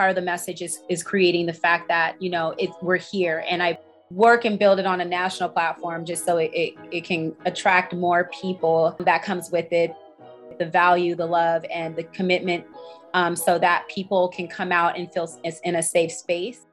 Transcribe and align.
part 0.00 0.08
of 0.08 0.16
the 0.16 0.22
message 0.22 0.62
is 0.62 0.80
is 0.88 1.02
creating 1.02 1.44
the 1.44 1.52
fact 1.52 1.86
that 1.86 2.16
you 2.22 2.30
know 2.30 2.54
it, 2.56 2.70
we're 2.80 2.96
here. 2.96 3.44
And 3.46 3.62
i 3.62 3.78
work 4.10 4.46
and 4.46 4.58
build 4.58 4.80
it 4.80 4.86
on 4.86 5.02
a 5.02 5.04
national 5.04 5.48
platform 5.50 6.04
just 6.04 6.24
so 6.24 6.38
it, 6.38 6.50
it, 6.52 6.74
it 6.90 7.04
can 7.04 7.36
attract 7.44 7.94
more 7.94 8.28
people 8.42 8.96
that 9.00 9.22
comes 9.22 9.50
with 9.52 9.70
it 9.72 9.94
the 10.58 10.66
value 10.66 11.14
the 11.14 11.24
love 11.24 11.64
and 11.72 11.94
the 11.94 12.02
commitment 12.18 12.64
um, 13.14 13.36
so 13.36 13.56
that 13.56 13.86
people 13.88 14.26
can 14.28 14.48
come 14.48 14.72
out 14.72 14.98
and 14.98 15.12
feel 15.12 15.30
it's 15.44 15.60
in 15.60 15.76
a 15.76 15.82
safe 15.82 16.10
space 16.10 16.66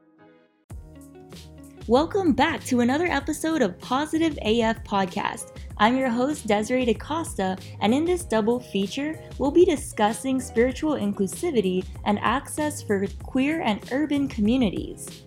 Welcome 1.88 2.34
back 2.34 2.66
to 2.66 2.82
another 2.82 3.06
episode 3.06 3.62
of 3.62 3.80
Positive 3.80 4.38
AF 4.42 4.84
Podcast. 4.84 5.58
I'm 5.78 5.96
your 5.96 6.10
host, 6.10 6.46
Desiree 6.46 6.84
DaCosta, 6.84 7.58
and 7.80 7.94
in 7.94 8.04
this 8.04 8.26
double 8.26 8.60
feature, 8.60 9.18
we'll 9.38 9.52
be 9.52 9.64
discussing 9.64 10.42
spiritual 10.42 10.96
inclusivity 10.96 11.86
and 12.04 12.20
access 12.20 12.82
for 12.84 13.08
queer 13.24 13.62
and 13.62 13.88
urban 13.94 14.28
communities. 14.28 15.24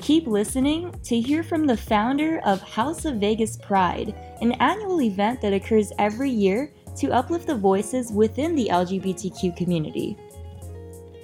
Keep 0.00 0.26
listening 0.26 0.90
to 1.04 1.20
hear 1.20 1.44
from 1.44 1.68
the 1.68 1.76
founder 1.76 2.40
of 2.40 2.60
House 2.60 3.04
of 3.04 3.20
Vegas 3.20 3.56
Pride, 3.56 4.12
an 4.40 4.54
annual 4.54 5.02
event 5.02 5.40
that 5.40 5.52
occurs 5.52 5.92
every 6.00 6.30
year 6.30 6.74
to 6.96 7.12
uplift 7.12 7.46
the 7.46 7.54
voices 7.54 8.10
within 8.10 8.56
the 8.56 8.70
LGBTQ 8.72 9.56
community. 9.56 10.18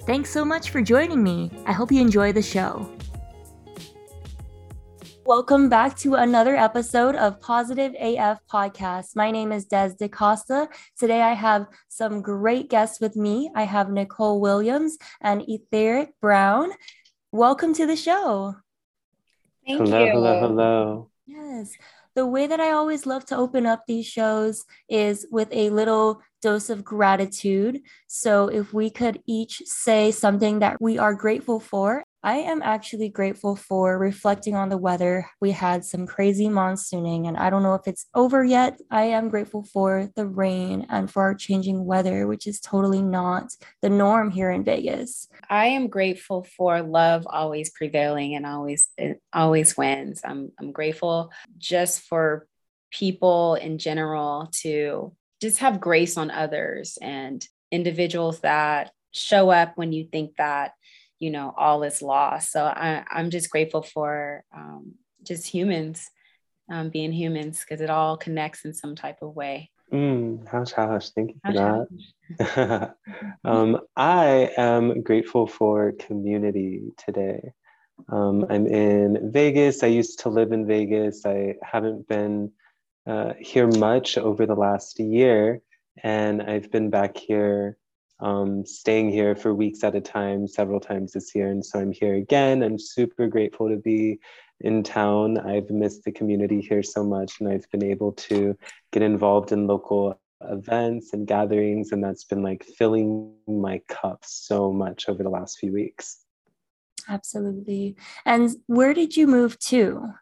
Thanks 0.05 0.29
so 0.29 0.45
much 0.45 0.69
for 0.69 0.81
joining 0.81 1.21
me. 1.21 1.51
I 1.65 1.73
hope 1.73 1.91
you 1.91 1.99
enjoy 1.99 2.31
the 2.31 2.41
show. 2.41 2.89
Welcome 5.25 5.69
back 5.69 5.95
to 5.97 6.15
another 6.15 6.55
episode 6.55 7.15
of 7.15 7.39
Positive 7.39 7.93
AF 7.99 8.39
Podcast. 8.51 9.15
My 9.15 9.29
name 9.29 9.51
is 9.51 9.65
Des 9.65 9.93
DaCosta. 9.99 10.67
Today 10.97 11.21
I 11.21 11.33
have 11.33 11.67
some 11.89 12.23
great 12.23 12.71
guests 12.71 12.99
with 12.99 13.15
me. 13.15 13.51
I 13.55 13.63
have 13.63 13.91
Nicole 13.91 14.41
Williams 14.41 14.97
and 15.21 15.43
Etheric 15.47 16.09
Brown. 16.21 16.71
Welcome 17.31 17.75
to 17.75 17.85
the 17.85 17.95
show. 17.95 18.55
Thank 19.65 19.81
hello, 19.81 20.05
you. 20.05 20.11
hello, 20.11 20.39
hello. 20.39 21.09
Yes. 21.27 21.71
The 22.15 22.25
way 22.25 22.47
that 22.47 22.59
I 22.59 22.71
always 22.71 23.05
love 23.05 23.23
to 23.27 23.37
open 23.37 23.67
up 23.67 23.83
these 23.87 24.07
shows 24.07 24.65
is 24.89 25.27
with 25.31 25.49
a 25.51 25.69
little 25.69 26.21
dose 26.41 26.71
of 26.71 26.83
gratitude. 26.83 27.81
So, 28.07 28.47
if 28.47 28.73
we 28.73 28.89
could 28.89 29.21
each 29.27 29.61
say 29.65 30.11
something 30.11 30.59
that 30.59 30.81
we 30.81 30.97
are 30.97 31.13
grateful 31.13 31.59
for 31.59 32.03
I 32.23 32.35
am 32.35 32.61
actually 32.61 33.09
grateful 33.09 33.55
for 33.55 33.97
reflecting 33.97 34.55
on 34.55 34.69
the 34.69 34.77
weather. 34.77 35.27
We 35.39 35.51
had 35.51 35.83
some 35.83 36.05
crazy 36.05 36.47
monsooning, 36.47 37.27
and 37.27 37.35
I 37.35 37.49
don't 37.49 37.63
know 37.63 37.73
if 37.73 37.87
it's 37.87 38.05
over 38.13 38.43
yet. 38.43 38.79
I 38.91 39.03
am 39.05 39.29
grateful 39.29 39.63
for 39.63 40.07
the 40.15 40.27
rain 40.27 40.85
and 40.89 41.09
for 41.09 41.23
our 41.23 41.33
changing 41.33 41.83
weather, 41.83 42.27
which 42.27 42.45
is 42.45 42.59
totally 42.59 43.01
not 43.01 43.51
the 43.81 43.89
norm 43.89 44.29
here 44.29 44.51
in 44.51 44.63
Vegas. 44.63 45.29
I 45.49 45.67
am 45.67 45.87
grateful 45.87 46.43
for 46.43 46.83
love 46.83 47.25
always 47.27 47.71
prevailing 47.71 48.35
and 48.35 48.45
always 48.45 48.89
it 48.97 49.19
always 49.33 49.75
wins. 49.75 50.21
I'm 50.23 50.51
I'm 50.59 50.71
grateful 50.71 51.31
just 51.57 52.01
for 52.01 52.47
people 52.91 53.55
in 53.55 53.79
general 53.79 54.49
to 54.61 55.15
just 55.41 55.57
have 55.59 55.81
grace 55.81 56.17
on 56.17 56.29
others 56.29 56.99
and 57.01 57.43
individuals 57.71 58.41
that 58.41 58.91
show 59.11 59.49
up 59.49 59.73
when 59.75 59.91
you 59.91 60.05
think 60.05 60.35
that 60.37 60.73
you 61.21 61.29
know 61.29 61.53
all 61.55 61.83
is 61.83 62.01
lost. 62.01 62.51
So 62.51 62.65
I, 62.65 63.03
i'm 63.09 63.29
just 63.29 63.49
grateful 63.49 63.83
for 63.83 64.43
um, 64.53 64.95
just 65.23 65.47
humans 65.47 66.09
um, 66.69 66.89
being 66.89 67.13
humans 67.13 67.59
because 67.61 67.79
it 67.81 67.89
all 67.89 68.17
connects 68.17 68.65
in 68.65 68.73
some 68.73 68.95
type 68.95 69.19
of 69.21 69.35
way. 69.35 69.69
Mm, 69.93 70.47
hush 70.47 70.71
hush 70.71 71.11
thank 71.11 71.35
you 71.35 71.39
for 71.45 71.87
that. 72.39 72.95
um, 73.43 73.79
i 73.95 74.49
am 74.57 75.01
grateful 75.03 75.45
for 75.47 75.93
community 75.93 76.91
today. 76.97 77.53
Um, 78.09 78.45
i'm 78.49 78.65
in 78.65 79.31
vegas. 79.31 79.83
I 79.83 79.87
used 79.87 80.19
to 80.21 80.29
live 80.29 80.51
in 80.51 80.65
vegas. 80.65 81.25
I 81.25 81.55
haven't 81.61 82.07
been 82.07 82.51
uh, 83.05 83.33
here 83.39 83.67
much 83.67 84.17
over 84.17 84.45
the 84.45 84.55
last 84.55 84.99
year 84.99 85.61
and 86.03 86.41
i've 86.41 86.71
been 86.71 86.89
back 86.89 87.17
here 87.17 87.77
um, 88.21 88.65
staying 88.65 89.09
here 89.09 89.35
for 89.35 89.53
weeks 89.53 89.83
at 89.83 89.95
a 89.95 90.01
time, 90.01 90.47
several 90.47 90.79
times 90.79 91.13
this 91.13 91.33
year. 91.35 91.49
And 91.49 91.65
so 91.65 91.79
I'm 91.79 91.91
here 91.91 92.15
again. 92.15 92.63
I'm 92.63 92.79
super 92.79 93.27
grateful 93.27 93.69
to 93.69 93.77
be 93.77 94.19
in 94.59 94.83
town. 94.83 95.39
I've 95.39 95.69
missed 95.69 96.03
the 96.03 96.11
community 96.11 96.61
here 96.61 96.83
so 96.83 97.03
much, 97.03 97.39
and 97.39 97.49
I've 97.49 97.69
been 97.71 97.83
able 97.83 98.13
to 98.13 98.57
get 98.91 99.01
involved 99.01 99.51
in 99.51 99.67
local 99.67 100.19
events 100.41 101.13
and 101.13 101.27
gatherings. 101.27 101.91
And 101.91 102.03
that's 102.03 102.23
been 102.23 102.43
like 102.43 102.63
filling 102.63 103.33
my 103.47 103.81
cup 103.87 104.23
so 104.23 104.71
much 104.71 105.09
over 105.09 105.23
the 105.23 105.29
last 105.29 105.59
few 105.59 105.73
weeks. 105.73 106.25
Absolutely. 107.09 107.95
And 108.25 108.55
where 108.67 108.93
did 108.93 109.17
you 109.17 109.27
move 109.27 109.57
to? 109.59 110.13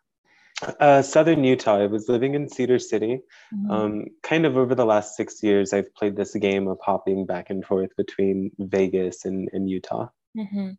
Uh, 0.80 1.02
Southern 1.02 1.44
Utah. 1.44 1.78
I 1.78 1.86
was 1.86 2.10
living 2.10 2.36
in 2.36 2.50
Cedar 2.50 2.80
City. 2.80 3.22
Mm-hmm. 3.54 3.72
Um, 3.72 4.06
kind 4.24 4.46
of 4.46 4.58
over 4.58 4.76
the 4.76 4.86
last 4.86 5.16
six 5.16 5.42
years, 5.42 5.72
I've 5.72 5.94
played 5.96 6.16
this 6.16 6.36
game 6.36 6.68
of 6.68 6.78
hopping 6.84 7.26
back 7.26 7.50
and 7.50 7.64
forth 7.64 7.96
between 7.96 8.52
Vegas 8.60 9.26
and, 9.26 9.50
and 9.54 9.70
Utah. 9.70 10.10
Mm-hmm. 10.38 10.72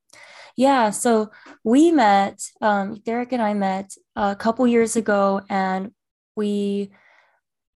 Yeah, 0.57 0.91
so 0.91 1.31
we 1.65 1.93
met, 1.93 2.43
um, 2.61 2.97
Derek 3.07 3.33
and 3.33 3.41
I 3.41 3.55
met 3.55 3.95
a 4.17 4.37
couple 4.37 4.67
years 4.67 4.97
ago, 4.97 5.41
and 5.49 5.93
we 6.37 6.91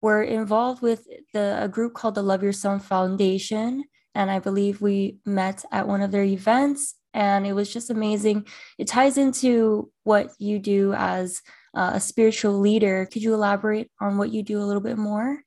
were 0.00 0.22
involved 0.22 0.82
with 0.82 1.06
the, 1.32 1.62
a 1.62 1.68
group 1.68 1.94
called 1.94 2.16
the 2.16 2.22
Love 2.22 2.42
Yourself 2.42 2.84
Foundation. 2.86 3.84
And 4.14 4.30
I 4.30 4.41
believe 4.41 4.80
we 4.80 5.18
met 5.24 5.64
at 5.70 5.86
one 5.86 6.02
of 6.02 6.10
their 6.10 6.24
events, 6.24 6.96
and 7.14 7.46
it 7.46 7.52
was 7.52 7.72
just 7.72 7.91
amazing. 7.91 8.46
It 8.78 8.88
ties 8.88 9.16
into 9.16 9.91
what 10.02 10.30
you 10.38 10.58
do 10.58 10.92
as 10.94 11.41
uh, 11.75 11.93
a 11.94 12.00
spiritual 12.00 12.59
leader. 12.59 13.06
Could 13.10 13.22
you 13.22 13.34
elaborate 13.34 13.91
on 14.00 14.19
what 14.19 14.31
you 14.31 14.43
do 14.43 14.60
a 14.60 14.65
little 14.65 14.83
bit 14.83 14.99
more? 14.99 15.43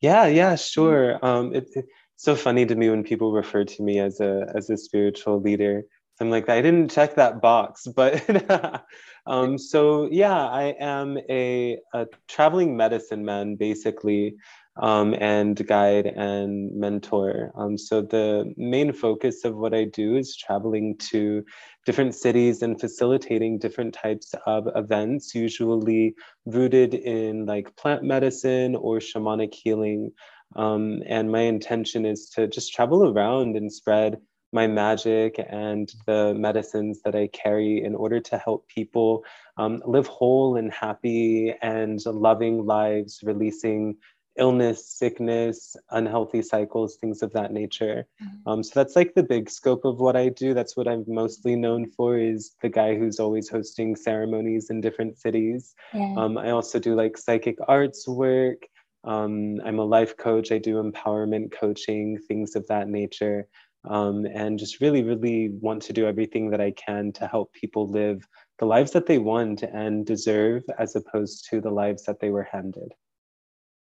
Yeah, 0.00 0.26
yeah, 0.26 0.56
sure. 0.56 1.18
Um, 1.24 1.54
it, 1.54 1.68
it's 1.74 1.88
so 2.16 2.34
funny 2.34 2.66
to 2.66 2.74
me 2.74 2.90
when 2.90 3.04
people 3.04 3.32
refer 3.32 3.64
to 3.64 3.82
me 3.82 4.00
as 4.00 4.20
a 4.20 4.46
as 4.54 4.70
a 4.70 4.76
spiritual 4.76 5.40
leader. 5.40 5.82
I'm 6.20 6.30
like, 6.30 6.48
I 6.48 6.62
didn't 6.62 6.90
check 6.90 7.16
that 7.16 7.40
box, 7.40 7.86
but 7.96 8.84
um, 9.26 9.58
so 9.58 10.08
yeah, 10.10 10.46
I 10.46 10.74
am 10.78 11.18
a, 11.28 11.78
a 11.94 12.06
traveling 12.28 12.76
medicine 12.76 13.24
man, 13.24 13.56
basically 13.56 14.36
um, 14.80 15.14
and 15.18 15.66
guide 15.66 16.06
and 16.06 16.72
mentor. 16.74 17.52
Um, 17.56 17.76
so 17.76 18.02
the 18.02 18.54
main 18.56 18.92
focus 18.92 19.44
of 19.44 19.56
what 19.56 19.74
I 19.74 19.84
do 19.84 20.16
is 20.16 20.36
traveling 20.36 20.96
to 21.10 21.44
different 21.84 22.14
cities 22.14 22.62
and 22.62 22.80
facilitating 22.80 23.58
different 23.58 23.94
types 23.94 24.34
of 24.46 24.68
events, 24.74 25.34
usually 25.34 26.14
rooted 26.46 26.94
in 26.94 27.46
like 27.46 27.76
plant 27.76 28.02
medicine 28.02 28.76
or 28.76 28.98
shamanic 28.98 29.54
healing. 29.54 30.12
Um, 30.54 31.02
and 31.06 31.30
my 31.30 31.40
intention 31.40 32.04
is 32.06 32.28
to 32.30 32.46
just 32.46 32.72
travel 32.72 33.08
around 33.08 33.56
and 33.56 33.72
spread 33.72 34.18
my 34.52 34.66
magic 34.66 35.42
and 35.48 35.90
the 36.06 36.34
medicines 36.34 37.00
that 37.04 37.14
I 37.14 37.28
carry 37.28 37.82
in 37.82 37.94
order 37.94 38.20
to 38.20 38.38
help 38.38 38.68
people 38.68 39.24
um, 39.56 39.82
live 39.86 40.06
whole 40.06 40.56
and 40.56 40.70
happy 40.70 41.54
and 41.62 42.04
loving 42.04 42.66
lives, 42.66 43.20
releasing 43.22 43.96
illness, 44.36 44.86
sickness, 44.86 45.76
unhealthy 45.90 46.42
cycles, 46.42 46.96
things 46.96 47.22
of 47.22 47.32
that 47.32 47.52
nature. 47.52 48.06
Mm-hmm. 48.22 48.48
Um, 48.48 48.62
so 48.62 48.72
that's 48.74 48.96
like 48.96 49.14
the 49.14 49.22
big 49.22 49.50
scope 49.50 49.84
of 49.84 50.00
what 50.00 50.16
I 50.16 50.28
do. 50.30 50.54
That's 50.54 50.76
what 50.76 50.88
I'm 50.88 51.04
mostly 51.06 51.56
known 51.56 51.90
for 51.90 52.18
is 52.18 52.56
the 52.62 52.68
guy 52.68 52.96
who's 52.96 53.20
always 53.20 53.48
hosting 53.48 53.94
ceremonies 53.96 54.70
in 54.70 54.80
different 54.80 55.18
cities. 55.18 55.74
Yeah. 55.92 56.14
Um, 56.16 56.38
I 56.38 56.50
also 56.50 56.78
do 56.78 56.94
like 56.94 57.18
psychic 57.18 57.58
arts 57.68 58.08
work. 58.08 58.62
Um, 59.04 59.60
I'm 59.64 59.78
a 59.78 59.84
life 59.84 60.16
coach. 60.16 60.52
I 60.52 60.58
do 60.58 60.82
empowerment 60.82 61.52
coaching, 61.52 62.18
things 62.28 62.56
of 62.56 62.66
that 62.68 62.88
nature. 62.88 63.48
Um, 63.84 64.26
and 64.26 64.60
just 64.60 64.80
really, 64.80 65.02
really 65.02 65.50
want 65.60 65.82
to 65.82 65.92
do 65.92 66.06
everything 66.06 66.50
that 66.50 66.60
I 66.60 66.70
can 66.70 67.12
to 67.14 67.26
help 67.26 67.52
people 67.52 67.90
live 67.90 68.26
the 68.60 68.66
lives 68.66 68.92
that 68.92 69.06
they 69.06 69.18
want 69.18 69.64
and 69.64 70.06
deserve 70.06 70.62
as 70.78 70.94
opposed 70.94 71.48
to 71.50 71.60
the 71.60 71.70
lives 71.70 72.04
that 72.04 72.20
they 72.20 72.30
were 72.30 72.44
handed. 72.44 72.94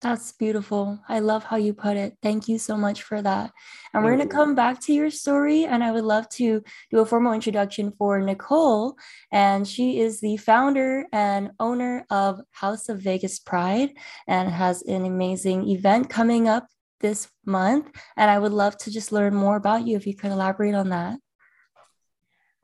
That's 0.07 0.31
beautiful. 0.31 1.01
I 1.09 1.19
love 1.19 1.43
how 1.43 1.57
you 1.57 1.75
put 1.75 1.97
it. 1.97 2.17
Thank 2.23 2.47
you 2.47 2.59
so 2.59 2.77
much 2.77 3.03
for 3.03 3.21
that. 3.23 3.51
And 3.93 4.05
we're 4.05 4.15
going 4.15 4.29
to 4.29 4.33
come 4.33 4.55
back 4.55 4.79
to 4.83 4.93
your 4.93 5.11
story. 5.11 5.65
And 5.65 5.83
I 5.83 5.91
would 5.91 6.05
love 6.05 6.29
to 6.39 6.63
do 6.93 7.01
a 7.01 7.05
formal 7.05 7.33
introduction 7.33 7.91
for 7.91 8.21
Nicole. 8.21 8.95
And 9.33 9.67
she 9.67 9.99
is 9.99 10.21
the 10.21 10.37
founder 10.37 11.07
and 11.13 11.51
owner 11.59 12.07
of 12.09 12.41
House 12.53 12.89
of 12.89 13.01
Vegas 13.01 13.41
Pride 13.41 13.95
and 14.29 14.49
has 14.49 14.83
an 14.83 15.05
amazing 15.05 15.69
event 15.69 16.09
coming 16.09 16.47
up 16.47 16.69
this 17.01 17.27
month. 17.45 17.91
And 18.17 18.31
I 18.31 18.39
would 18.39 18.53
love 18.53 18.77
to 18.79 18.93
just 18.93 19.11
learn 19.11 19.35
more 19.35 19.57
about 19.57 19.89
you 19.89 19.97
if 19.97 20.07
you 20.07 20.15
could 20.15 20.31
elaborate 20.31 20.77
on 20.77 20.91
that. 20.91 21.19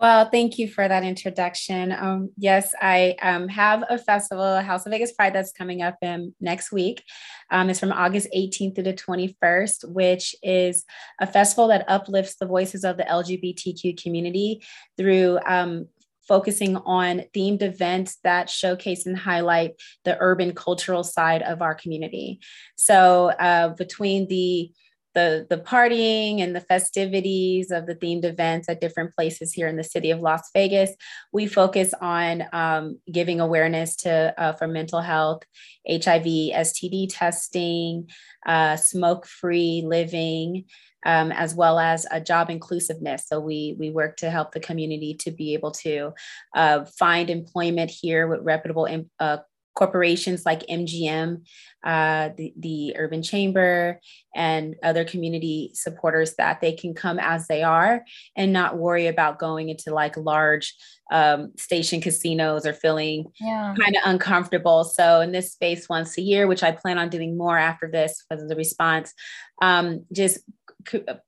Well, 0.03 0.29
thank 0.29 0.59
you 0.59 0.67
for 0.67 0.89
that 0.89 1.05
introduction. 1.05 1.93
Um, 1.93 2.31
yes, 2.37 2.75
I 2.83 3.15
um, 3.23 3.47
have 3.47 3.85
a 3.89 3.97
festival, 3.97 4.61
House 4.61 4.85
of 4.85 4.91
Vegas 4.91 5.13
Pride, 5.13 5.33
that's 5.33 5.53
coming 5.53 5.81
up 5.81 5.95
in 6.03 6.35
next 6.41 6.73
week. 6.73 7.05
Um, 7.53 7.71
it's 7.71 7.79
from 7.79 7.93
August 7.93 8.27
18th 8.37 8.75
to 8.75 8.83
the 8.83 8.95
21st, 8.95 9.89
which 9.89 10.35
is 10.43 10.85
a 11.21 11.27
festival 11.29 11.69
that 11.69 11.85
uplifts 11.87 12.35
the 12.35 12.47
voices 12.47 12.83
of 12.83 12.97
the 12.97 13.05
LGBTQ 13.05 14.03
community 14.03 14.65
through 14.99 15.39
um, 15.47 15.87
focusing 16.27 16.77
on 16.79 17.23
themed 17.33 17.63
events 17.63 18.19
that 18.25 18.51
showcase 18.51 19.07
and 19.07 19.17
highlight 19.17 19.75
the 20.05 20.17
urban 20.19 20.53
cultural 20.53 21.05
side 21.05 21.43
of 21.43 21.63
our 21.63 21.77
community. 21.77 22.41
So, 22.75 23.29
uh, 23.39 23.69
between 23.69 24.27
the 24.27 24.73
the 25.15 25.47
the 25.49 25.59
partying 25.59 26.41
and 26.41 26.55
the 26.55 26.61
festivities 26.61 27.71
of 27.71 27.87
the 27.87 27.95
themed 27.95 28.25
events 28.25 28.69
at 28.69 28.81
different 28.81 29.15
places 29.15 29.53
here 29.53 29.69
in 29.69 29.77
the 29.77 29.85
city 29.85 30.11
of 30.11 30.21
Las 30.21 30.51
Vegas. 30.53 30.91
We 31.33 31.47
focus 31.47 31.95
on 32.01 32.45
um, 32.53 32.99
giving 33.11 33.41
awareness 33.41 33.97
to 33.97 34.35
uh, 34.37 34.53
for 34.53 34.67
mental 34.67 35.01
health, 35.01 35.43
HIV, 35.89 36.25
STD 36.25 37.09
testing, 37.11 38.11
uh, 38.47 38.77
smoke 38.77 39.27
free 39.27 39.83
living. 39.85 40.65
Um, 41.05 41.33
as 41.33 41.53
well 41.53 41.81
as 41.81 42.07
a 42.13 42.21
job 42.21 42.49
inclusiveness. 42.49 43.25
So 43.27 43.41
we 43.41 43.75
we 43.77 43.91
work 43.91 44.19
to 44.19 44.31
help 44.31 44.53
the 44.53 44.61
community 44.61 45.15
to 45.15 45.33
be 45.33 45.55
able 45.55 45.73
to 45.73 46.13
uh, 46.55 46.85
find 46.97 47.29
employment 47.29 47.91
here 47.91 48.29
with 48.29 48.39
reputable 48.45 48.87
uh, 49.19 49.39
corporations 49.75 50.45
like 50.45 50.67
MGM, 50.67 51.43
uh, 51.85 52.31
the, 52.37 52.53
the 52.59 52.97
Urban 52.97 53.23
Chamber, 53.23 54.01
and 54.35 54.77
other 54.83 55.05
community 55.05 55.71
supporters 55.75 56.35
that 56.37 56.61
they 56.61 56.73
can 56.73 56.95
come 56.95 57.19
as 57.19 57.47
they 57.49 57.63
are 57.63 58.05
and 58.37 58.53
not 58.53 58.79
worry 58.79 59.07
about 59.07 59.39
going 59.39 59.69
into 59.69 59.93
like 59.93 60.17
large 60.17 60.75
um, 61.11 61.53
station 61.57 62.01
casinos 62.01 62.67
or 62.67 62.73
feeling 62.73 63.27
yeah. 63.41 63.75
kind 63.79 63.97
of 63.97 64.03
uncomfortable. 64.05 64.85
So, 64.85 65.21
in 65.21 65.33
this 65.33 65.53
space 65.53 65.89
once 65.89 66.17
a 66.17 66.23
year, 66.23 66.47
which 66.47 66.63
I 66.63 66.73
plan 66.73 66.99
on 66.99 67.09
doing 67.09 67.37
more 67.37 67.59
after 67.59 67.91
this 67.91 68.25
because 68.29 68.43
of 68.43 68.49
the 68.49 68.57
response, 68.57 69.13
um, 69.61 70.05
just 70.13 70.39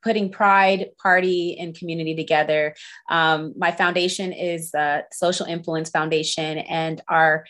putting 0.02 0.30
pride 0.30 0.86
party 1.00 1.56
and 1.58 1.76
community 1.76 2.14
together 2.14 2.74
um, 3.08 3.54
my 3.56 3.70
foundation 3.70 4.32
is 4.32 4.74
a 4.74 5.04
social 5.12 5.46
influence 5.46 5.90
foundation 5.90 6.58
and 6.58 7.00
our 7.08 7.44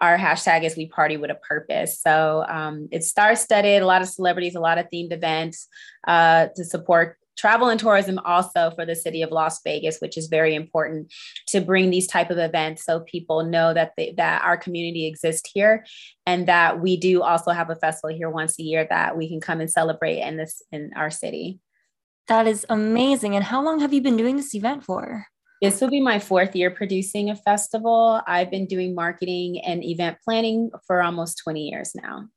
our 0.00 0.16
hashtag 0.16 0.64
is 0.64 0.76
we 0.76 0.86
party 0.86 1.16
with 1.16 1.30
a 1.30 1.34
purpose. 1.34 2.00
So 2.00 2.44
um, 2.48 2.88
it's 2.90 3.08
star 3.08 3.34
studded, 3.34 3.82
a 3.82 3.86
lot 3.86 4.02
of 4.02 4.08
celebrities, 4.08 4.54
a 4.54 4.60
lot 4.60 4.78
of 4.78 4.86
themed 4.92 5.12
events 5.12 5.68
uh, 6.06 6.48
to 6.54 6.64
support 6.64 7.18
travel 7.36 7.68
and 7.68 7.78
tourism 7.78 8.18
also 8.24 8.72
for 8.74 8.84
the 8.84 8.96
city 8.96 9.22
of 9.22 9.30
Las 9.30 9.60
Vegas, 9.62 9.98
which 10.00 10.18
is 10.18 10.26
very 10.26 10.54
important 10.54 11.12
to 11.46 11.60
bring 11.60 11.88
these 11.88 12.08
type 12.08 12.30
of 12.30 12.38
events 12.38 12.84
so 12.84 13.00
people 13.00 13.44
know 13.44 13.72
that 13.72 13.92
they, 13.96 14.12
that 14.16 14.42
our 14.42 14.56
community 14.56 15.06
exists 15.06 15.48
here 15.54 15.86
and 16.26 16.48
that 16.48 16.80
we 16.80 16.96
do 16.96 17.22
also 17.22 17.52
have 17.52 17.70
a 17.70 17.76
festival 17.76 18.14
here 18.14 18.28
once 18.28 18.58
a 18.58 18.62
year 18.62 18.86
that 18.90 19.16
we 19.16 19.28
can 19.28 19.40
come 19.40 19.60
and 19.60 19.70
celebrate 19.70 20.20
in 20.20 20.36
this 20.36 20.62
in 20.72 20.90
our 20.96 21.10
city. 21.10 21.60
That 22.26 22.46
is 22.46 22.66
amazing. 22.68 23.36
And 23.36 23.44
how 23.44 23.62
long 23.62 23.80
have 23.80 23.94
you 23.94 24.02
been 24.02 24.16
doing 24.16 24.36
this 24.36 24.54
event 24.54 24.84
for? 24.84 25.26
This 25.60 25.80
will 25.80 25.90
be 25.90 26.00
my 26.00 26.18
fourth 26.18 26.54
year 26.54 26.70
producing 26.70 27.30
a 27.30 27.36
festival. 27.36 28.20
I've 28.26 28.50
been 28.50 28.66
doing 28.66 28.94
marketing 28.94 29.60
and 29.64 29.84
event 29.84 30.18
planning 30.24 30.70
for 30.86 31.02
almost 31.02 31.38
20 31.44 31.68
years 31.68 31.94
now. 31.94 32.28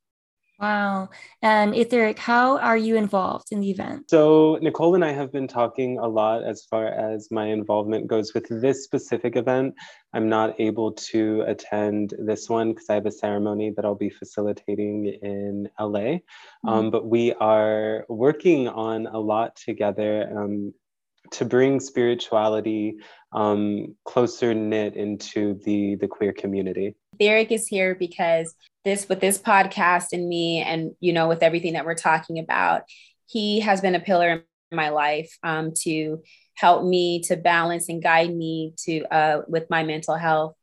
Wow. 0.62 1.10
And 1.42 1.74
Etheric, 1.74 2.20
how 2.20 2.60
are 2.60 2.78
you 2.78 2.96
involved 2.96 3.48
in 3.52 3.62
the 3.62 3.72
event? 3.72 4.12
So, 4.12 4.60
Nicole 4.62 4.94
and 4.94 5.04
I 5.04 5.12
have 5.12 5.32
been 5.32 5.48
talking 5.48 5.98
a 5.98 6.08
lot 6.08 6.44
as 6.44 6.66
far 6.66 6.86
as 6.86 7.32
my 7.32 7.48
involvement 7.48 8.06
goes 8.06 8.36
with 8.36 8.46
this 8.48 8.84
specific 8.84 9.36
event. 9.36 9.74
I'm 10.14 10.30
not 10.30 10.60
able 10.60 10.92
to 10.92 11.44
attend 11.48 12.14
this 12.20 12.48
one 12.48 12.74
because 12.74 12.92
I 12.92 12.94
have 12.94 13.08
a 13.08 13.12
ceremony 13.12 13.72
that 13.76 13.86
I'll 13.86 13.96
be 13.96 14.12
facilitating 14.12 15.08
in 15.08 15.68
LA. 15.80 16.20
Mm-hmm. 16.20 16.70
Um, 16.70 16.92
but 16.92 17.08
we 17.08 17.34
are 17.34 18.06
working 18.08 18.68
on 18.68 19.08
a 19.08 19.18
lot 19.20 19.56
together. 19.56 20.30
Um, 20.32 20.76
to 21.32 21.46
bring 21.46 21.80
spirituality 21.80 22.98
um, 23.34 23.96
closer 24.06 24.54
knit 24.54 24.96
into 24.96 25.60
the 25.66 25.96
the 25.96 26.08
queer 26.08 26.34
community. 26.34 26.96
Derek 27.20 27.52
is 27.52 27.68
here 27.68 27.96
because 27.96 28.54
this 28.84 29.08
with 29.08 29.20
this 29.20 29.38
podcast 29.38 30.08
and 30.12 30.28
me 30.28 30.62
and 30.62 30.92
you 31.00 31.14
know 31.14 31.28
with 31.28 31.44
everything 31.44 31.74
that 31.74 31.86
we're 31.86 31.96
talking 31.96 32.40
about, 32.40 32.84
he 33.28 33.62
has 33.62 33.82
been 33.82 33.96
a 33.96 34.00
pillar 34.00 34.30
in 34.72 34.76
my 34.76 34.90
life 34.90 35.38
um, 35.44 35.72
to 35.82 36.22
help 36.56 36.84
me 36.84 37.22
to 37.24 37.36
balance 37.36 37.90
and 37.90 38.04
guide 38.04 38.34
me 38.34 38.74
to 38.86 39.04
uh, 39.06 39.42
with 39.48 39.70
my 39.70 39.84
mental 39.84 40.16
health 40.16 40.56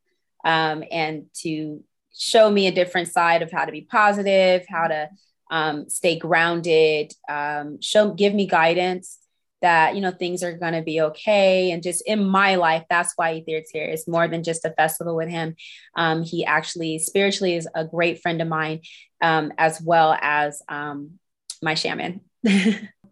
um, 0.44 0.84
and 0.90 1.26
to 1.42 1.82
show 2.14 2.50
me 2.50 2.66
a 2.66 2.72
different 2.72 3.08
side 3.08 3.42
of 3.42 3.50
how 3.50 3.64
to 3.64 3.72
be 3.72 3.82
positive, 3.82 4.64
how 4.68 4.88
to 4.88 5.08
um, 5.50 5.88
stay 5.88 6.18
grounded, 6.18 7.12
um, 7.28 7.80
show 7.80 8.12
give 8.12 8.34
me 8.34 8.46
guidance 8.46 9.18
that 9.60 9.94
you 9.94 10.00
know 10.00 10.10
things 10.10 10.42
are 10.42 10.56
going 10.56 10.72
to 10.72 10.82
be 10.82 11.00
okay. 11.00 11.70
And 11.70 11.82
just 11.82 12.02
in 12.06 12.28
my 12.28 12.54
life 12.56 12.84
that's 12.88 13.12
why 13.16 13.34
Ether's 13.34 13.70
here 13.70 13.84
it's 13.84 14.08
more 14.08 14.28
than 14.28 14.42
just 14.42 14.64
a 14.64 14.70
festival 14.70 15.16
with 15.16 15.28
him. 15.28 15.56
Um, 15.96 16.22
he 16.22 16.44
actually 16.44 16.98
spiritually 16.98 17.54
is 17.56 17.68
a 17.74 17.84
great 17.84 18.20
friend 18.20 18.40
of 18.40 18.48
mine 18.48 18.80
um, 19.22 19.52
as 19.58 19.80
well 19.80 20.16
as 20.20 20.62
um, 20.68 21.18
my 21.62 21.74
shaman. 21.74 22.20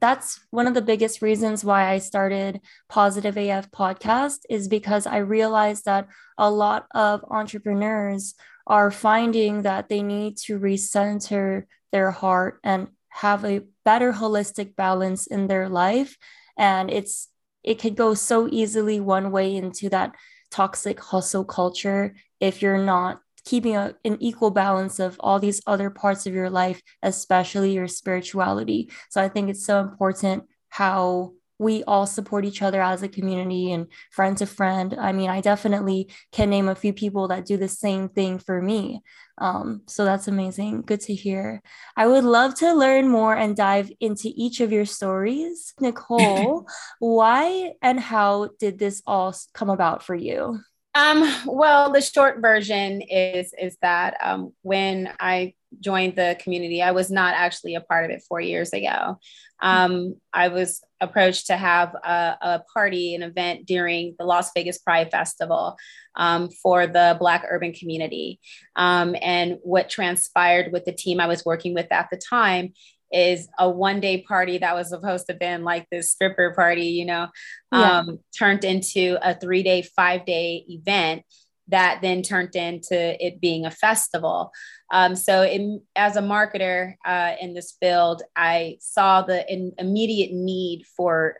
That's 0.00 0.40
one 0.50 0.66
of 0.66 0.74
the 0.74 0.82
biggest 0.82 1.22
reasons 1.22 1.64
why 1.64 1.90
I 1.90 1.98
started 1.98 2.60
Positive 2.88 3.36
AF 3.36 3.70
podcast 3.70 4.40
is 4.50 4.68
because 4.68 5.06
I 5.06 5.18
realized 5.18 5.86
that 5.86 6.08
a 6.36 6.50
lot 6.50 6.86
of 6.94 7.24
entrepreneurs 7.30 8.34
are 8.66 8.90
finding 8.90 9.62
that 9.62 9.88
they 9.88 10.02
need 10.02 10.36
to 10.36 10.58
recenter 10.58 11.64
their 11.92 12.10
heart 12.10 12.60
and 12.64 12.88
have 13.16 13.44
a 13.44 13.62
better 13.84 14.12
holistic 14.12 14.76
balance 14.76 15.26
in 15.26 15.46
their 15.46 15.68
life. 15.68 16.16
And 16.58 16.90
it's 16.90 17.28
it 17.64 17.80
could 17.80 17.96
go 17.96 18.14
so 18.14 18.48
easily 18.50 19.00
one 19.00 19.30
way 19.32 19.56
into 19.56 19.88
that 19.88 20.14
toxic 20.50 21.00
hustle 21.00 21.44
culture 21.44 22.14
if 22.40 22.62
you're 22.62 22.84
not 22.84 23.20
keeping 23.44 23.76
a, 23.76 23.94
an 24.04 24.16
equal 24.20 24.50
balance 24.50 24.98
of 24.98 25.16
all 25.20 25.38
these 25.38 25.60
other 25.66 25.90
parts 25.90 26.26
of 26.26 26.34
your 26.34 26.50
life 26.50 26.80
especially 27.02 27.72
your 27.72 27.88
spirituality. 27.88 28.90
So 29.10 29.20
i 29.20 29.28
think 29.28 29.50
it's 29.50 29.66
so 29.66 29.80
important 29.80 30.44
how 30.68 31.32
we 31.58 31.82
all 31.84 32.06
support 32.06 32.44
each 32.44 32.62
other 32.62 32.82
as 32.82 33.02
a 33.02 33.08
community 33.08 33.72
and 33.72 33.86
friend 34.10 34.36
to 34.38 34.46
friend. 34.46 34.94
I 34.98 35.12
mean, 35.12 35.30
I 35.30 35.40
definitely 35.40 36.10
can 36.32 36.50
name 36.50 36.68
a 36.68 36.74
few 36.74 36.92
people 36.92 37.28
that 37.28 37.46
do 37.46 37.56
the 37.56 37.68
same 37.68 38.08
thing 38.08 38.38
for 38.38 38.60
me. 38.60 39.02
Um, 39.38 39.82
so 39.86 40.04
that's 40.04 40.28
amazing. 40.28 40.82
Good 40.82 41.00
to 41.02 41.14
hear. 41.14 41.62
I 41.96 42.06
would 42.06 42.24
love 42.24 42.54
to 42.56 42.72
learn 42.72 43.08
more 43.08 43.34
and 43.34 43.56
dive 43.56 43.90
into 44.00 44.30
each 44.34 44.60
of 44.60 44.72
your 44.72 44.86
stories. 44.86 45.74
Nicole, 45.80 46.66
why 46.98 47.72
and 47.82 48.00
how 48.00 48.50
did 48.58 48.78
this 48.78 49.02
all 49.06 49.34
come 49.52 49.70
about 49.70 50.02
for 50.02 50.14
you? 50.14 50.60
Um, 50.94 51.30
well, 51.44 51.92
the 51.92 52.00
short 52.00 52.40
version 52.40 53.02
is 53.02 53.52
is 53.60 53.76
that 53.82 54.16
um, 54.22 54.54
when 54.62 55.12
I 55.20 55.52
joined 55.80 56.16
the 56.16 56.36
community, 56.40 56.82
I 56.82 56.92
was 56.92 57.10
not 57.10 57.34
actually 57.34 57.74
a 57.74 57.80
part 57.80 58.04
of 58.04 58.10
it 58.10 58.22
four 58.28 58.40
years 58.40 58.72
ago. 58.72 59.18
Um, 59.60 60.16
I 60.32 60.48
was 60.48 60.82
approached 61.00 61.46
to 61.46 61.56
have 61.56 61.94
a, 61.94 62.36
a, 62.40 62.62
party, 62.72 63.14
an 63.14 63.22
event 63.22 63.66
during 63.66 64.14
the 64.18 64.24
Las 64.24 64.50
Vegas 64.54 64.78
Pride 64.78 65.10
Festival 65.10 65.76
um, 66.14 66.50
for 66.62 66.86
the 66.86 67.16
Black 67.18 67.44
urban 67.48 67.72
community. 67.72 68.38
Um, 68.74 69.16
and 69.20 69.58
what 69.62 69.88
transpired 69.88 70.72
with 70.72 70.84
the 70.84 70.92
team 70.92 71.20
I 71.20 71.26
was 71.26 71.44
working 71.44 71.74
with 71.74 71.90
at 71.90 72.08
the 72.10 72.18
time 72.18 72.74
is 73.12 73.48
a 73.58 73.70
one 73.70 74.00
day 74.00 74.22
party 74.22 74.58
that 74.58 74.74
was 74.74 74.88
supposed 74.88 75.26
to 75.26 75.32
have 75.32 75.40
been 75.40 75.64
like 75.64 75.86
this 75.90 76.10
stripper 76.10 76.52
party, 76.54 76.86
you 76.86 77.06
know, 77.06 77.28
yeah. 77.72 77.98
um, 78.00 78.18
turned 78.36 78.64
into 78.64 79.16
a 79.22 79.38
three 79.38 79.62
day, 79.62 79.82
five 79.82 80.26
day 80.26 80.64
event 80.68 81.22
that 81.68 82.00
then 82.02 82.22
turned 82.22 82.54
into 82.54 83.24
it 83.24 83.40
being 83.40 83.66
a 83.66 83.70
festival. 83.70 84.52
Um, 84.90 85.16
so, 85.16 85.42
in, 85.42 85.82
as 85.94 86.16
a 86.16 86.22
marketer 86.22 86.94
uh, 87.04 87.34
in 87.40 87.54
this 87.54 87.76
field, 87.80 88.22
I 88.34 88.78
saw 88.80 89.22
the 89.22 89.50
in, 89.52 89.72
immediate 89.78 90.32
need 90.32 90.84
for 90.96 91.36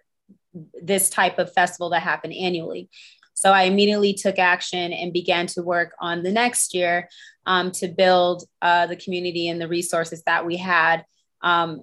this 0.83 1.11
type 1.11 1.39
of 1.39 1.53
festival 1.53 1.91
to 1.91 1.99
happen 1.99 2.33
annually. 2.33 2.89
So, 3.35 3.53
I 3.53 3.65
immediately 3.65 4.15
took 4.15 4.39
action 4.39 4.93
and 4.93 5.13
began 5.13 5.47
to 5.49 5.63
work 5.63 5.93
on 6.01 6.23
the 6.23 6.33
next 6.33 6.75
year 6.75 7.09
um, 7.47 7.71
to 7.73 7.89
build 7.89 8.45
uh, 8.61 8.87
the 8.87 8.97
community 8.97 9.49
and 9.49 9.61
the 9.61 9.69
resources 9.69 10.23
that 10.27 10.45
we 10.45 10.57
had 10.57 11.05
um, 11.43 11.83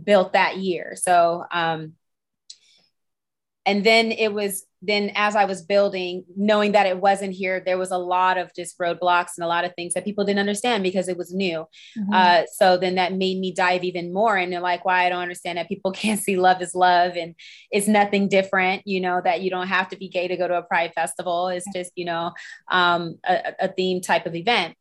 built 0.00 0.32
that 0.32 0.58
year. 0.58 0.94
So, 0.96 1.44
um, 1.50 1.94
and 3.66 3.84
then 3.84 4.12
it 4.12 4.32
was 4.32 4.64
then 4.82 5.12
as 5.14 5.36
I 5.36 5.44
was 5.44 5.62
building, 5.62 6.24
knowing 6.36 6.72
that 6.72 6.86
it 6.86 7.00
wasn't 7.00 7.32
here, 7.32 7.60
there 7.60 7.78
was 7.78 7.90
a 7.90 7.98
lot 7.98 8.38
of 8.38 8.54
just 8.54 8.78
roadblocks 8.78 9.32
and 9.36 9.44
a 9.44 9.48
lot 9.48 9.64
of 9.64 9.74
things 9.74 9.94
that 9.94 10.04
people 10.04 10.24
didn't 10.24 10.40
understand 10.40 10.82
because 10.82 11.08
it 11.08 11.18
was 11.18 11.34
new. 11.34 11.66
Mm-hmm. 11.98 12.12
Uh, 12.12 12.42
so 12.52 12.78
then 12.78 12.94
that 12.94 13.12
made 13.12 13.38
me 13.38 13.52
dive 13.52 13.84
even 13.84 14.12
more 14.12 14.38
into 14.38 14.60
like 14.60 14.84
why 14.84 15.04
I 15.04 15.08
don't 15.10 15.22
understand 15.22 15.58
that 15.58 15.68
people 15.68 15.92
can't 16.00 16.20
see 16.20 16.36
love 16.36 16.62
is 16.62 16.74
love 16.74 17.16
and 17.16 17.34
it's 17.70 17.88
nothing 17.88 18.28
different. 18.28 18.82
You 18.86 19.00
know 19.00 19.20
that 19.22 19.42
you 19.42 19.50
don't 19.50 19.68
have 19.68 19.88
to 19.88 19.96
be 19.96 20.08
gay 20.08 20.28
to 20.28 20.36
go 20.36 20.48
to 20.48 20.58
a 20.58 20.62
pride 20.62 20.92
festival. 20.94 21.48
It's 21.48 21.66
just 21.74 21.92
you 21.94 22.06
know 22.06 22.32
um, 22.70 23.18
a, 23.24 23.52
a 23.60 23.68
theme 23.68 24.00
type 24.00 24.26
of 24.26 24.34
event. 24.34 24.74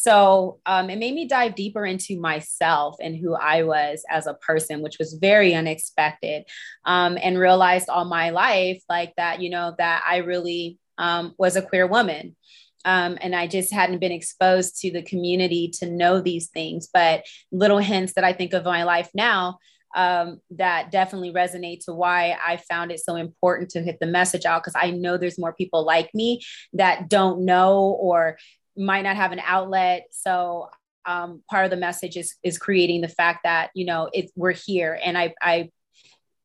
So 0.00 0.60
um, 0.64 0.90
it 0.90 0.98
made 1.00 1.12
me 1.12 1.26
dive 1.26 1.56
deeper 1.56 1.84
into 1.84 2.20
myself 2.20 2.98
and 3.00 3.16
who 3.16 3.34
I 3.34 3.64
was 3.64 4.04
as 4.08 4.28
a 4.28 4.34
person, 4.34 4.80
which 4.80 4.96
was 4.96 5.18
very 5.20 5.54
unexpected, 5.54 6.44
um, 6.84 7.18
and 7.20 7.36
realized 7.36 7.88
all 7.88 8.04
my 8.04 8.30
life 8.30 8.80
like 8.88 9.12
that, 9.16 9.42
you 9.42 9.50
know, 9.50 9.74
that 9.78 10.04
I 10.06 10.18
really 10.18 10.78
um, 10.98 11.34
was 11.36 11.56
a 11.56 11.62
queer 11.62 11.88
woman. 11.88 12.36
Um, 12.84 13.18
and 13.20 13.34
I 13.34 13.48
just 13.48 13.72
hadn't 13.72 13.98
been 13.98 14.12
exposed 14.12 14.80
to 14.82 14.92
the 14.92 15.02
community 15.02 15.72
to 15.80 15.90
know 15.90 16.20
these 16.20 16.46
things, 16.50 16.88
but 16.94 17.24
little 17.50 17.78
hints 17.78 18.12
that 18.12 18.22
I 18.22 18.32
think 18.32 18.52
of 18.52 18.64
my 18.64 18.84
life 18.84 19.10
now 19.16 19.58
um, 19.94 20.40
that 20.50 20.90
definitely 20.90 21.32
resonate 21.32 21.84
to 21.86 21.92
why 21.92 22.36
I 22.46 22.58
found 22.58 22.92
it 22.92 23.00
so 23.00 23.16
important 23.16 23.70
to 23.70 23.82
hit 23.82 23.98
the 24.00 24.06
message 24.06 24.44
out 24.44 24.62
because 24.62 24.78
I 24.80 24.90
know 24.90 25.16
there's 25.16 25.38
more 25.38 25.54
people 25.54 25.84
like 25.84 26.14
me 26.14 26.40
that 26.74 27.08
don't 27.08 27.44
know 27.44 27.96
or 28.00 28.38
might 28.78 29.02
not 29.02 29.16
have 29.16 29.32
an 29.32 29.40
outlet. 29.44 30.08
So 30.10 30.68
um, 31.04 31.42
part 31.50 31.64
of 31.64 31.70
the 31.70 31.76
message 31.76 32.16
is 32.16 32.36
is 32.42 32.58
creating 32.58 33.00
the 33.00 33.08
fact 33.08 33.40
that 33.44 33.70
you 33.74 33.86
know 33.86 34.08
it, 34.12 34.30
we're 34.36 34.52
here, 34.52 34.98
and 35.02 35.16
I 35.16 35.34
I 35.40 35.70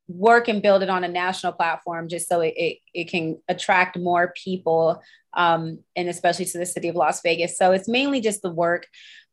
work 0.07 0.47
and 0.47 0.61
build 0.61 0.83
it 0.83 0.89
on 0.89 1.03
a 1.03 1.07
national 1.07 1.53
platform 1.53 2.09
just 2.09 2.27
so 2.27 2.41
it, 2.41 2.53
it, 2.57 2.77
it 2.93 3.09
can 3.09 3.41
attract 3.47 3.97
more 3.97 4.33
people 4.35 5.01
um, 5.33 5.79
and 5.95 6.09
especially 6.09 6.45
to 6.45 6.57
the 6.57 6.65
city 6.65 6.89
of 6.89 6.95
las 6.95 7.21
vegas 7.21 7.57
so 7.57 7.71
it's 7.71 7.87
mainly 7.87 8.19
just 8.19 8.41
the 8.41 8.51
work 8.51 8.85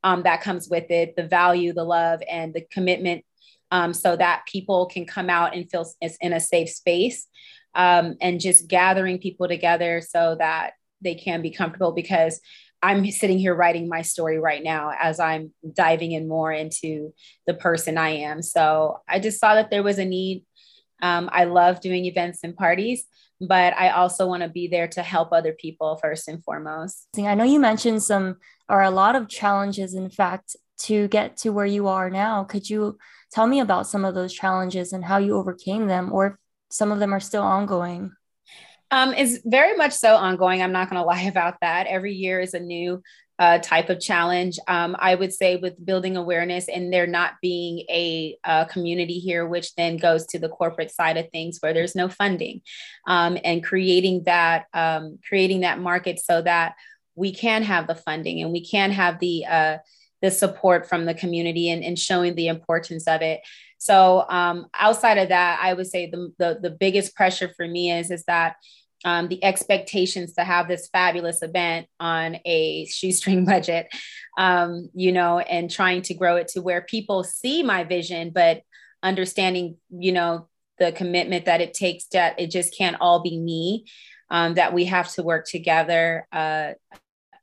um, 0.03 0.23
that 0.23 0.41
comes 0.41 0.69
with 0.69 0.89
it 0.89 1.15
the 1.17 1.27
value 1.27 1.73
the 1.73 1.83
love 1.83 2.21
and 2.29 2.53
the 2.53 2.61
commitment 2.71 3.25
um, 3.71 3.93
so 3.93 4.15
that 4.15 4.45
people 4.47 4.85
can 4.85 5.05
come 5.05 5.29
out 5.29 5.53
and 5.53 5.69
feel 5.69 5.85
it's 5.99 6.17
in 6.21 6.33
a 6.33 6.39
safe 6.39 6.69
space 6.69 7.27
um, 7.75 8.15
and 8.21 8.39
just 8.39 8.67
gathering 8.67 9.17
people 9.17 9.47
together 9.47 10.01
so 10.01 10.35
that 10.39 10.71
they 11.01 11.15
can 11.15 11.41
be 11.41 11.51
comfortable 11.51 11.91
because 11.91 12.39
I'm 12.83 13.09
sitting 13.11 13.37
here 13.37 13.55
writing 13.55 13.87
my 13.87 14.01
story 14.01 14.39
right 14.39 14.63
now 14.63 14.91
as 14.99 15.19
I'm 15.19 15.53
diving 15.73 16.13
in 16.13 16.27
more 16.27 16.51
into 16.51 17.13
the 17.45 17.53
person 17.53 17.97
I 17.97 18.09
am. 18.09 18.41
So 18.41 19.01
I 19.07 19.19
just 19.19 19.39
saw 19.39 19.55
that 19.55 19.69
there 19.69 19.83
was 19.83 19.99
a 19.99 20.05
need. 20.05 20.45
Um, 21.01 21.29
I 21.31 21.45
love 21.45 21.81
doing 21.81 22.05
events 22.05 22.39
and 22.43 22.55
parties, 22.55 23.05
but 23.39 23.75
I 23.75 23.89
also 23.89 24.27
want 24.27 24.43
to 24.43 24.49
be 24.49 24.67
there 24.67 24.87
to 24.89 25.01
help 25.01 25.31
other 25.31 25.53
people 25.53 25.97
first 26.01 26.27
and 26.27 26.43
foremost. 26.43 27.07
I 27.17 27.35
know 27.35 27.43
you 27.43 27.59
mentioned 27.59 28.03
some 28.03 28.37
or 28.69 28.81
a 28.81 28.91
lot 28.91 29.15
of 29.15 29.27
challenges, 29.27 29.93
in 29.93 30.09
fact, 30.09 30.55
to 30.83 31.07
get 31.09 31.37
to 31.37 31.51
where 31.51 31.65
you 31.65 31.87
are 31.87 32.09
now. 32.09 32.43
Could 32.43 32.69
you 32.69 32.97
tell 33.31 33.45
me 33.45 33.59
about 33.59 33.87
some 33.87 34.05
of 34.05 34.15
those 34.15 34.33
challenges 34.33 34.93
and 34.93 35.05
how 35.05 35.17
you 35.17 35.35
overcame 35.35 35.87
them, 35.87 36.11
or 36.11 36.27
if 36.27 36.33
some 36.71 36.91
of 36.91 36.99
them 36.99 37.13
are 37.13 37.19
still 37.19 37.43
ongoing? 37.43 38.11
Um, 38.91 39.13
is 39.13 39.41
very 39.45 39.77
much 39.77 39.93
so 39.93 40.15
ongoing. 40.15 40.61
I'm 40.61 40.73
not 40.73 40.89
going 40.89 41.01
to 41.01 41.07
lie 41.07 41.23
about 41.23 41.55
that. 41.61 41.87
Every 41.87 42.13
year 42.13 42.39
is 42.39 42.53
a 42.53 42.59
new 42.59 43.01
uh, 43.41 43.57
type 43.57 43.89
of 43.89 43.99
challenge. 43.99 44.59
Um, 44.67 44.95
I 44.99 45.15
would 45.15 45.33
say 45.33 45.55
with 45.55 45.83
building 45.83 46.15
awareness 46.15 46.67
and 46.67 46.93
there 46.93 47.07
not 47.07 47.33
being 47.41 47.79
a, 47.89 48.37
a, 48.43 48.67
community 48.67 49.17
here, 49.17 49.47
which 49.47 49.73
then 49.73 49.97
goes 49.97 50.27
to 50.27 50.37
the 50.37 50.47
corporate 50.47 50.91
side 50.91 51.17
of 51.17 51.27
things 51.31 51.57
where 51.59 51.73
there's 51.73 51.95
no 51.95 52.07
funding, 52.07 52.61
um, 53.07 53.39
and 53.43 53.63
creating 53.63 54.25
that 54.25 54.65
um, 54.75 55.17
creating 55.27 55.61
that 55.61 55.79
market 55.79 56.19
so 56.19 56.43
that 56.43 56.75
we 57.15 57.33
can 57.33 57.63
have 57.63 57.87
the 57.87 57.95
funding 57.95 58.43
and 58.43 58.51
we 58.51 58.63
can 58.63 58.91
have 58.91 59.19
the 59.19 59.43
uh, 59.49 59.77
the 60.21 60.29
support 60.29 60.87
from 60.87 61.05
the 61.05 61.15
community 61.15 61.71
and, 61.71 61.83
and 61.83 61.97
showing 61.97 62.35
the 62.35 62.47
importance 62.47 63.07
of 63.07 63.23
it. 63.23 63.41
So 63.79 64.23
um, 64.29 64.67
outside 64.75 65.17
of 65.17 65.29
that, 65.29 65.59
I 65.63 65.73
would 65.73 65.87
say 65.87 66.11
the, 66.11 66.31
the 66.37 66.59
the 66.61 66.69
biggest 66.69 67.15
pressure 67.15 67.51
for 67.57 67.67
me 67.67 67.91
is 67.91 68.11
is 68.11 68.23
that 68.25 68.57
um, 69.03 69.27
the 69.27 69.43
expectations 69.43 70.33
to 70.33 70.43
have 70.43 70.67
this 70.67 70.87
fabulous 70.89 71.41
event 71.41 71.87
on 71.99 72.37
a 72.45 72.85
shoestring 72.85 73.45
budget, 73.45 73.87
um, 74.37 74.89
you 74.93 75.11
know, 75.11 75.39
and 75.39 75.69
trying 75.69 76.01
to 76.03 76.13
grow 76.13 76.35
it 76.35 76.49
to 76.49 76.61
where 76.61 76.81
people 76.81 77.23
see 77.23 77.63
my 77.63 77.83
vision, 77.83 78.31
but 78.33 78.61
understanding, 79.03 79.77
you 79.89 80.11
know, 80.11 80.47
the 80.77 80.91
commitment 80.91 81.45
that 81.45 81.61
it 81.61 81.73
takes 81.73 82.05
that 82.07 82.39
it 82.39 82.49
just 82.49 82.75
can't 82.75 82.97
all 82.99 83.21
be 83.21 83.37
me, 83.37 83.85
um, 84.29 84.55
that 84.55 84.73
we 84.73 84.85
have 84.85 85.11
to 85.13 85.23
work 85.23 85.45
together 85.45 86.27
uh, 86.31 86.71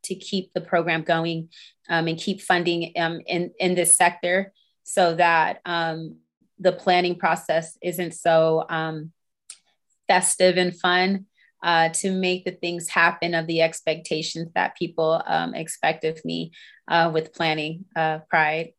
to 0.05 0.15
keep 0.15 0.53
the 0.55 0.61
program 0.61 1.03
going 1.03 1.49
um, 1.89 2.09
and 2.09 2.19
keep 2.19 2.41
funding 2.41 2.93
um, 2.99 3.21
in, 3.27 3.53
in 3.59 3.75
this 3.75 3.97
sector 3.97 4.53
so 4.83 5.15
that 5.15 5.61
um, 5.65 6.17
the 6.59 6.73
planning 6.73 7.17
process 7.17 7.77
isn't 7.83 8.15
so 8.15 8.65
festive 10.09 10.57
and 10.57 10.75
fun 10.75 11.27
uh, 11.63 11.89
to 11.91 12.11
make 12.11 12.45
the 12.45 12.53
things 12.53 12.89
happen 12.89 13.35
of 13.35 13.47
the 13.47 13.63
expectations 13.63 14.49
that 14.55 14.77
people 14.77 15.23
um, 15.27 15.55
expect 15.55 16.05
of 16.05 16.25
me 16.25 16.53
uh, 16.89 17.11
with 17.13 17.33
planning 17.33 17.85
uh, 17.97 18.19
Pride. 18.31 18.73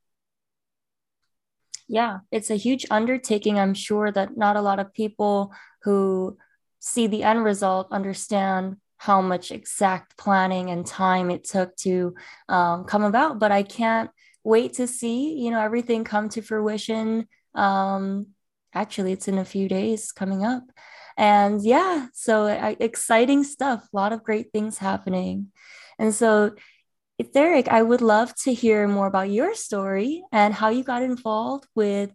Yeah, 1.87 2.19
it's 2.31 2.51
a 2.51 2.55
huge 2.55 2.85
undertaking. 2.91 3.57
I'm 3.57 3.73
sure 3.73 4.11
that 4.11 4.37
not 4.37 4.55
a 4.55 4.61
lot 4.61 4.79
of 4.79 4.93
people 4.93 5.51
who 5.83 6.37
see 6.79 7.07
the 7.07 7.23
end 7.23 7.43
result 7.43 7.87
understand 7.91 8.77
how 8.97 9.21
much 9.21 9.51
exact 9.51 10.17
planning 10.17 10.69
and 10.69 10.85
time 10.85 11.31
it 11.31 11.45
took 11.45 11.75
to 11.77 12.13
um, 12.47 12.83
come 12.83 13.03
about. 13.03 13.39
But 13.39 13.51
I 13.51 13.63
can't 13.63 14.11
wait 14.43 14.73
to 14.73 14.87
see, 14.87 15.33
you 15.39 15.51
know, 15.51 15.61
everything 15.61 16.03
come 16.03 16.29
to 16.29 16.41
fruition. 16.41 17.27
Um, 17.55 18.27
actually, 18.73 19.13
it's 19.13 19.27
in 19.27 19.37
a 19.37 19.45
few 19.45 19.67
days 19.67 20.11
coming 20.11 20.45
up 20.45 20.63
and 21.17 21.63
yeah 21.63 22.07
so 22.13 22.47
exciting 22.79 23.43
stuff 23.43 23.87
a 23.93 23.95
lot 23.95 24.13
of 24.13 24.23
great 24.23 24.51
things 24.51 24.77
happening 24.77 25.47
and 25.97 26.13
so 26.15 26.51
Derek, 27.33 27.67
I 27.67 27.81
would 27.81 28.01
love 28.01 28.33
to 28.43 28.53
hear 28.53 28.87
more 28.87 29.07
about 29.07 29.29
your 29.29 29.53
story 29.53 30.23
and 30.31 30.53
how 30.53 30.69
you 30.69 30.83
got 30.83 31.03
involved 31.03 31.67
with 31.75 32.11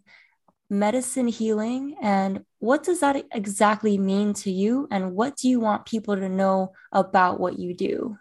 medicine 0.71 1.29
healing 1.29 1.95
and 2.01 2.45
what 2.59 2.83
does 2.83 3.01
that 3.01 3.23
exactly 3.33 3.99
mean 3.99 4.33
to 4.33 4.51
you 4.51 4.89
and 4.91 5.13
what 5.13 5.37
do 5.37 5.49
you 5.49 5.61
want 5.61 5.85
people 5.85 6.17
to 6.17 6.29
know 6.29 6.73
about 6.91 7.39
what 7.39 7.59
you 7.59 7.75
do? 7.75 8.17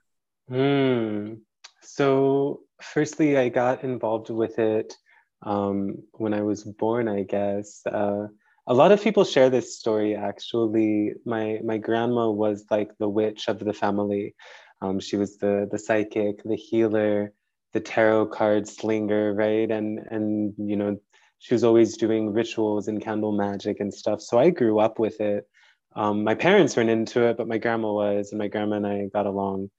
Mm. 0.51 1.39
So, 1.81 2.61
firstly, 2.81 3.37
I 3.37 3.47
got 3.47 3.83
involved 3.83 4.29
with 4.29 4.59
it 4.59 4.93
um, 5.41 6.03
when 6.11 6.33
I 6.33 6.41
was 6.41 6.63
born, 6.63 7.07
I 7.07 7.23
guess. 7.23 7.81
Uh, 7.85 8.27
a 8.67 8.73
lot 8.73 8.91
of 8.91 9.01
people 9.01 9.25
share 9.25 9.49
this 9.49 9.77
story 9.77 10.15
actually. 10.15 11.13
My 11.25 11.59
my 11.63 11.77
grandma 11.77 12.29
was 12.29 12.65
like 12.71 12.91
the 12.97 13.09
witch 13.09 13.47
of 13.47 13.59
the 13.59 13.73
family. 13.73 14.35
Um, 14.81 14.99
she 14.99 15.17
was 15.17 15.37
the 15.37 15.67
the 15.71 15.79
psychic 15.79 16.43
the 16.43 16.55
healer 16.55 17.33
the 17.73 17.79
tarot 17.79 18.27
card 18.27 18.67
slinger 18.67 19.33
right? 19.33 19.69
And 19.69 19.99
and 20.09 20.53
you 20.57 20.75
know 20.75 20.97
she 21.39 21.53
was 21.53 21.63
always 21.63 21.97
doing 21.97 22.31
rituals 22.31 22.87
and 22.87 23.01
candle 23.01 23.33
magic 23.33 23.79
and 23.79 23.93
stuff. 23.93 24.21
So 24.21 24.39
i 24.39 24.49
grew 24.49 24.79
up 24.79 24.99
with 24.99 25.19
it. 25.19 25.47
Um, 25.95 26.23
my 26.23 26.35
parents 26.35 26.75
weren't 26.75 26.89
into 26.89 27.23
it 27.27 27.37
but 27.37 27.47
my 27.47 27.57
grandma 27.57 27.91
was 27.91 28.31
and 28.31 28.39
my 28.39 28.47
grandma 28.47 28.77
and 28.77 28.87
i 28.87 29.07
got 29.13 29.25
along. 29.25 29.69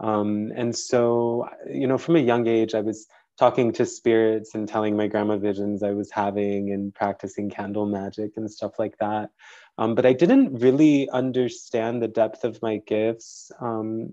Um, 0.00 0.50
and 0.56 0.74
so 0.76 1.46
you 1.68 1.86
know 1.86 1.98
from 1.98 2.16
a 2.16 2.20
young 2.20 2.46
age 2.46 2.74
i 2.74 2.80
was 2.80 3.06
talking 3.40 3.72
to 3.72 3.86
spirits 3.86 4.54
and 4.54 4.68
telling 4.68 4.94
my 4.94 5.06
grandma 5.06 5.38
visions 5.38 5.82
I 5.82 5.92
was 5.92 6.10
having 6.10 6.72
and 6.72 6.94
practicing 6.94 7.48
candle 7.48 7.86
magic 7.86 8.32
and 8.36 8.50
stuff 8.50 8.78
like 8.78 8.98
that. 8.98 9.30
Um, 9.78 9.94
but 9.94 10.04
I 10.04 10.12
didn't 10.12 10.60
really 10.60 11.08
understand 11.08 12.02
the 12.02 12.08
depth 12.08 12.44
of 12.44 12.60
my 12.60 12.82
gifts 12.86 13.50
um, 13.58 14.12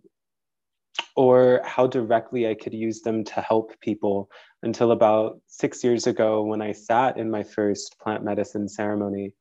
or 1.17 1.59
how 1.65 1.87
directly 1.87 2.47
I 2.47 2.53
could 2.53 2.73
use 2.73 3.01
them 3.01 3.25
to 3.25 3.41
help 3.41 3.77
people 3.81 4.31
until 4.63 4.93
about 4.93 5.41
six 5.47 5.83
years 5.83 6.07
ago 6.07 6.43
when 6.43 6.61
I 6.61 6.71
sat 6.71 7.17
in 7.17 7.29
my 7.29 7.43
first 7.43 7.99
plant 7.99 8.23
medicine 8.23 8.69
ceremony. 8.69 9.33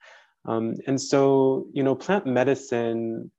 Um, 0.47 0.75
and 0.89 1.01
so, 1.01 1.69
you 1.73 1.85
know, 1.85 1.95
plant 1.95 2.27
medicine 2.27 3.31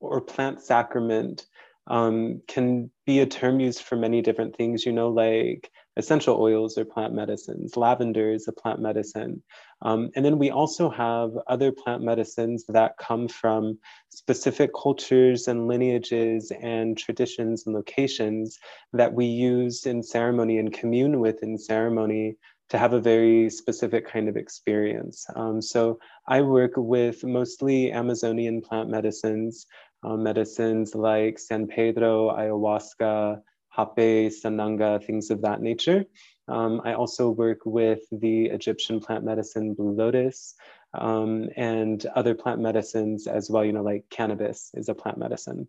or 0.00 0.22
plant 0.22 0.62
sacrament 0.62 1.44
um, 1.88 2.42
can 2.46 2.90
be 3.06 3.20
a 3.20 3.26
term 3.26 3.60
used 3.60 3.82
for 3.82 3.96
many 3.96 4.22
different 4.22 4.56
things, 4.56 4.84
you 4.86 4.92
know, 4.92 5.08
like 5.08 5.70
essential 5.96 6.40
oils 6.40 6.78
or 6.78 6.84
plant 6.84 7.12
medicines. 7.12 7.76
Lavender 7.76 8.30
is 8.30 8.46
a 8.46 8.52
plant 8.52 8.80
medicine. 8.80 9.42
Um, 9.82 10.10
and 10.14 10.24
then 10.24 10.38
we 10.38 10.50
also 10.50 10.90
have 10.90 11.30
other 11.46 11.72
plant 11.72 12.02
medicines 12.02 12.64
that 12.68 12.98
come 12.98 13.26
from 13.26 13.78
specific 14.10 14.70
cultures 14.80 15.48
and 15.48 15.66
lineages 15.66 16.52
and 16.62 16.96
traditions 16.96 17.66
and 17.66 17.74
locations 17.74 18.58
that 18.92 19.12
we 19.12 19.26
use 19.26 19.86
in 19.86 20.02
ceremony 20.02 20.58
and 20.58 20.72
commune 20.72 21.20
with 21.20 21.42
in 21.42 21.58
ceremony 21.58 22.36
to 22.70 22.78
have 22.78 22.92
a 22.92 23.00
very 23.00 23.48
specific 23.48 24.06
kind 24.06 24.28
of 24.28 24.36
experience. 24.36 25.26
Um, 25.36 25.62
so 25.62 25.98
I 26.26 26.42
work 26.42 26.72
with 26.76 27.24
mostly 27.24 27.90
Amazonian 27.92 28.60
plant 28.60 28.90
medicines, 28.90 29.66
um, 30.02 30.22
medicines 30.22 30.94
like 30.94 31.38
San 31.38 31.66
Pedro, 31.66 32.30
ayahuasca, 32.30 33.40
hape, 33.74 34.32
sananga, 34.32 35.02
things 35.04 35.30
of 35.30 35.42
that 35.42 35.60
nature. 35.60 36.04
Um, 36.48 36.80
I 36.84 36.94
also 36.94 37.30
work 37.30 37.58
with 37.64 38.00
the 38.10 38.46
Egyptian 38.46 39.00
plant 39.00 39.24
medicine 39.24 39.74
Blue 39.74 39.92
Lotus 39.92 40.54
um, 40.94 41.48
and 41.56 42.04
other 42.16 42.34
plant 42.34 42.60
medicines 42.60 43.26
as 43.26 43.50
well, 43.50 43.64
you 43.64 43.72
know, 43.72 43.82
like 43.82 44.04
cannabis 44.10 44.70
is 44.74 44.88
a 44.88 44.94
plant 44.94 45.18
medicine. 45.18 45.68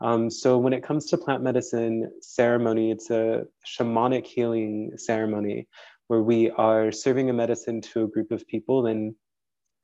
Um, 0.00 0.30
so 0.30 0.58
when 0.58 0.74
it 0.74 0.82
comes 0.82 1.06
to 1.06 1.16
plant 1.16 1.42
medicine 1.42 2.10
ceremony, 2.20 2.90
it's 2.90 3.10
a 3.10 3.44
shamanic 3.66 4.26
healing 4.26 4.92
ceremony 4.96 5.66
where 6.08 6.22
we 6.22 6.50
are 6.50 6.92
serving 6.92 7.30
a 7.30 7.32
medicine 7.32 7.80
to 7.80 8.04
a 8.04 8.08
group 8.08 8.30
of 8.30 8.46
people 8.46 8.86
and 8.86 9.14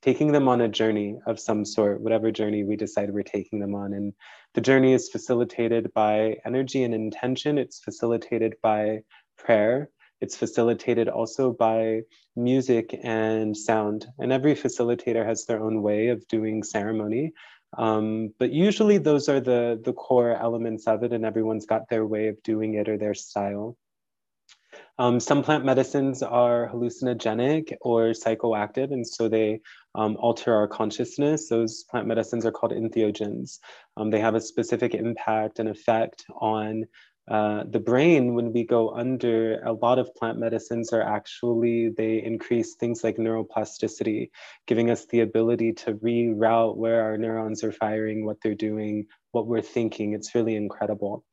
taking 0.04 0.32
them 0.32 0.48
on 0.48 0.60
a 0.60 0.68
journey 0.68 1.16
of 1.26 1.40
some 1.40 1.64
sort, 1.64 1.98
whatever 1.98 2.30
journey 2.30 2.62
we 2.62 2.76
decide 2.76 3.10
we're 3.10 3.22
taking 3.22 3.58
them 3.58 3.74
on. 3.74 3.94
And 3.94 4.12
the 4.52 4.60
journey 4.60 4.92
is 4.92 5.08
facilitated 5.08 5.94
by 5.94 6.36
energy 6.44 6.82
and 6.82 6.92
intention, 6.92 7.56
it's 7.56 7.80
facilitated 7.80 8.54
by 8.62 9.00
prayer. 9.38 9.88
It's 10.20 10.36
facilitated 10.36 11.08
also 11.08 11.52
by 11.52 12.02
music 12.36 12.98
and 13.02 13.56
sound. 13.56 14.06
And 14.18 14.30
every 14.30 14.54
facilitator 14.54 15.24
has 15.24 15.46
their 15.46 15.62
own 15.62 15.82
way 15.82 16.08
of 16.08 16.26
doing 16.28 16.62
ceremony. 16.62 17.32
Um, 17.76 18.32
but 18.38 18.52
usually 18.52 18.98
those 18.98 19.28
are 19.28 19.40
the, 19.40 19.80
the 19.82 19.92
core 19.94 20.32
elements 20.32 20.86
of 20.86 21.02
it, 21.02 21.12
and 21.12 21.24
everyone's 21.24 21.66
got 21.66 21.88
their 21.88 22.06
way 22.06 22.28
of 22.28 22.42
doing 22.42 22.74
it 22.74 22.88
or 22.88 22.96
their 22.98 23.14
style. 23.14 23.76
Um, 24.98 25.18
some 25.18 25.42
plant 25.42 25.64
medicines 25.64 26.22
are 26.22 26.70
hallucinogenic 26.72 27.74
or 27.80 28.12
psychoactive, 28.12 28.92
and 28.92 29.06
so 29.06 29.28
they 29.28 29.60
um, 29.96 30.16
alter 30.20 30.54
our 30.54 30.68
consciousness. 30.68 31.48
Those 31.48 31.84
plant 31.90 32.06
medicines 32.06 32.46
are 32.46 32.52
called 32.52 32.72
entheogens. 32.72 33.58
Um, 33.96 34.10
they 34.10 34.20
have 34.20 34.36
a 34.36 34.40
specific 34.40 34.94
impact 34.94 35.58
and 35.58 35.68
effect 35.68 36.24
on 36.40 36.84
uh, 37.30 37.64
the 37.70 37.80
brain 37.80 38.34
when 38.34 38.52
we 38.52 38.64
go 38.64 38.90
under 38.90 39.62
a 39.62 39.72
lot 39.72 39.98
of 39.98 40.14
plant 40.14 40.38
medicines 40.38 40.92
are 40.92 41.00
actually 41.00 41.88
they 41.96 42.22
increase 42.22 42.74
things 42.74 43.02
like 43.02 43.16
neuroplasticity 43.16 44.28
giving 44.66 44.90
us 44.90 45.06
the 45.06 45.20
ability 45.20 45.72
to 45.72 45.94
reroute 45.94 46.76
where 46.76 47.02
our 47.02 47.16
neurons 47.16 47.64
are 47.64 47.72
firing 47.72 48.26
what 48.26 48.36
they're 48.42 48.54
doing 48.54 49.06
what 49.32 49.46
we're 49.46 49.62
thinking 49.62 50.12
it's 50.12 50.34
really 50.34 50.54
incredible 50.54 51.24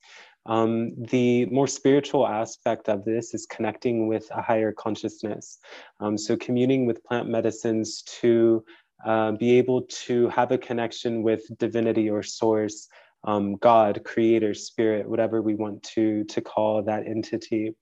um, 0.46 0.94
the 0.96 1.46
more 1.48 1.68
spiritual 1.68 2.28
aspect 2.28 2.90
of 2.90 3.06
this 3.06 3.34
is 3.34 3.46
connecting 3.46 4.08
with 4.08 4.28
a 4.32 4.42
higher 4.42 4.72
consciousness. 4.72 5.60
Um, 6.00 6.18
so, 6.18 6.36
communing 6.36 6.86
with 6.86 7.04
plant 7.04 7.30
medicines 7.30 8.02
to 8.22 8.64
uh, 9.06 9.34
be 9.34 9.58
able 9.58 9.84
to 9.84 10.30
have 10.30 10.52
a 10.52 10.58
connection 10.58 11.24
with 11.24 11.44
divinity 11.58 12.10
or 12.10 12.24
source, 12.24 12.88
um, 13.24 13.56
God, 13.58 14.02
creator, 14.04 14.54
spirit, 14.54 15.08
whatever 15.08 15.42
we 15.42 15.54
want 15.54 15.84
to, 15.96 16.24
to 16.26 16.42
call 16.42 16.82
that 16.84 17.06
entity, 17.08 17.76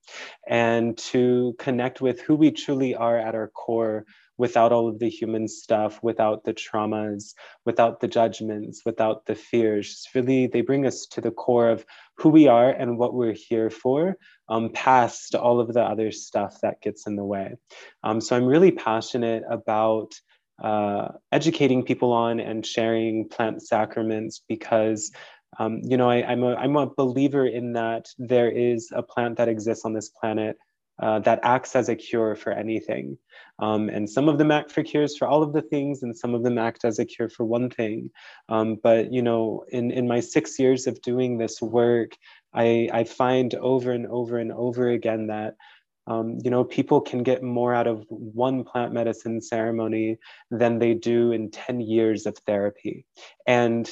and 0.46 0.96
to 0.98 1.54
connect 1.58 2.00
with 2.00 2.20
who 2.20 2.34
we 2.34 2.50
truly 2.50 2.94
are 2.94 3.18
at 3.18 3.34
our 3.34 3.48
core 3.48 4.04
without 4.40 4.72
all 4.72 4.88
of 4.88 4.98
the 4.98 5.10
human 5.10 5.46
stuff, 5.46 6.02
without 6.02 6.44
the 6.44 6.54
traumas, 6.54 7.34
without 7.66 8.00
the 8.00 8.08
judgments, 8.08 8.80
without 8.86 9.26
the 9.26 9.34
fears. 9.34 10.08
Really, 10.14 10.46
they 10.46 10.62
bring 10.62 10.86
us 10.86 11.04
to 11.12 11.20
the 11.20 11.30
core 11.30 11.68
of 11.68 11.84
who 12.16 12.30
we 12.30 12.48
are 12.48 12.70
and 12.70 12.96
what 12.96 13.12
we're 13.12 13.34
here 13.34 13.68
for, 13.68 14.16
um, 14.48 14.70
past 14.72 15.34
all 15.34 15.60
of 15.60 15.74
the 15.74 15.82
other 15.82 16.10
stuff 16.10 16.56
that 16.62 16.80
gets 16.80 17.06
in 17.06 17.16
the 17.16 17.24
way. 17.24 17.54
Um, 18.02 18.18
so 18.22 18.34
I'm 18.34 18.46
really 18.46 18.72
passionate 18.72 19.42
about 19.50 20.14
uh, 20.64 21.08
educating 21.30 21.84
people 21.84 22.10
on 22.10 22.40
and 22.40 22.64
sharing 22.64 23.28
plant 23.28 23.62
sacraments 23.62 24.42
because 24.48 25.12
um, 25.58 25.80
you 25.82 25.98
know 25.98 26.08
I, 26.08 26.32
am 26.32 26.42
a, 26.44 26.54
I'm 26.54 26.76
a 26.76 26.86
believer 26.86 27.46
in 27.46 27.74
that 27.74 28.06
there 28.18 28.50
is 28.50 28.90
a 28.94 29.02
plant 29.02 29.36
that 29.36 29.48
exists 29.48 29.84
on 29.84 29.92
this 29.92 30.08
planet 30.08 30.56
uh, 31.00 31.18
that 31.20 31.40
acts 31.42 31.74
as 31.74 31.88
a 31.88 31.96
cure 31.96 32.36
for 32.36 32.52
anything. 32.52 33.18
Um, 33.58 33.88
and 33.88 34.08
some 34.08 34.28
of 34.28 34.38
them 34.38 34.50
act 34.50 34.70
for 34.70 34.82
cures 34.82 35.16
for 35.16 35.26
all 35.28 35.42
of 35.42 35.52
the 35.52 35.62
things, 35.62 36.02
and 36.02 36.16
some 36.16 36.34
of 36.34 36.42
them 36.42 36.58
act 36.58 36.84
as 36.84 36.98
a 36.98 37.04
cure 37.04 37.28
for 37.28 37.44
one 37.44 37.70
thing. 37.70 38.10
Um, 38.48 38.78
but 38.82 39.12
you 39.12 39.22
know, 39.22 39.64
in 39.70 39.90
in 39.90 40.08
my 40.08 40.20
six 40.20 40.58
years 40.58 40.86
of 40.86 41.00
doing 41.02 41.38
this 41.38 41.60
work, 41.60 42.12
I 42.54 42.88
I 42.92 43.04
find 43.04 43.54
over 43.54 43.92
and 43.92 44.06
over 44.06 44.38
and 44.38 44.52
over 44.52 44.88
again 44.88 45.28
that. 45.28 45.56
Um, 46.06 46.38
you 46.42 46.50
know, 46.50 46.64
people 46.64 47.00
can 47.00 47.22
get 47.22 47.40
more 47.42 47.72
out 47.72 47.86
of 47.86 48.04
one 48.08 48.64
plant 48.64 48.92
medicine 48.92 49.40
ceremony 49.40 50.16
than 50.50 50.78
they 50.78 50.94
do 50.94 51.30
in 51.30 51.52
10 51.52 51.80
years 51.82 52.26
of 52.26 52.36
therapy. 52.46 53.04
And 53.46 53.88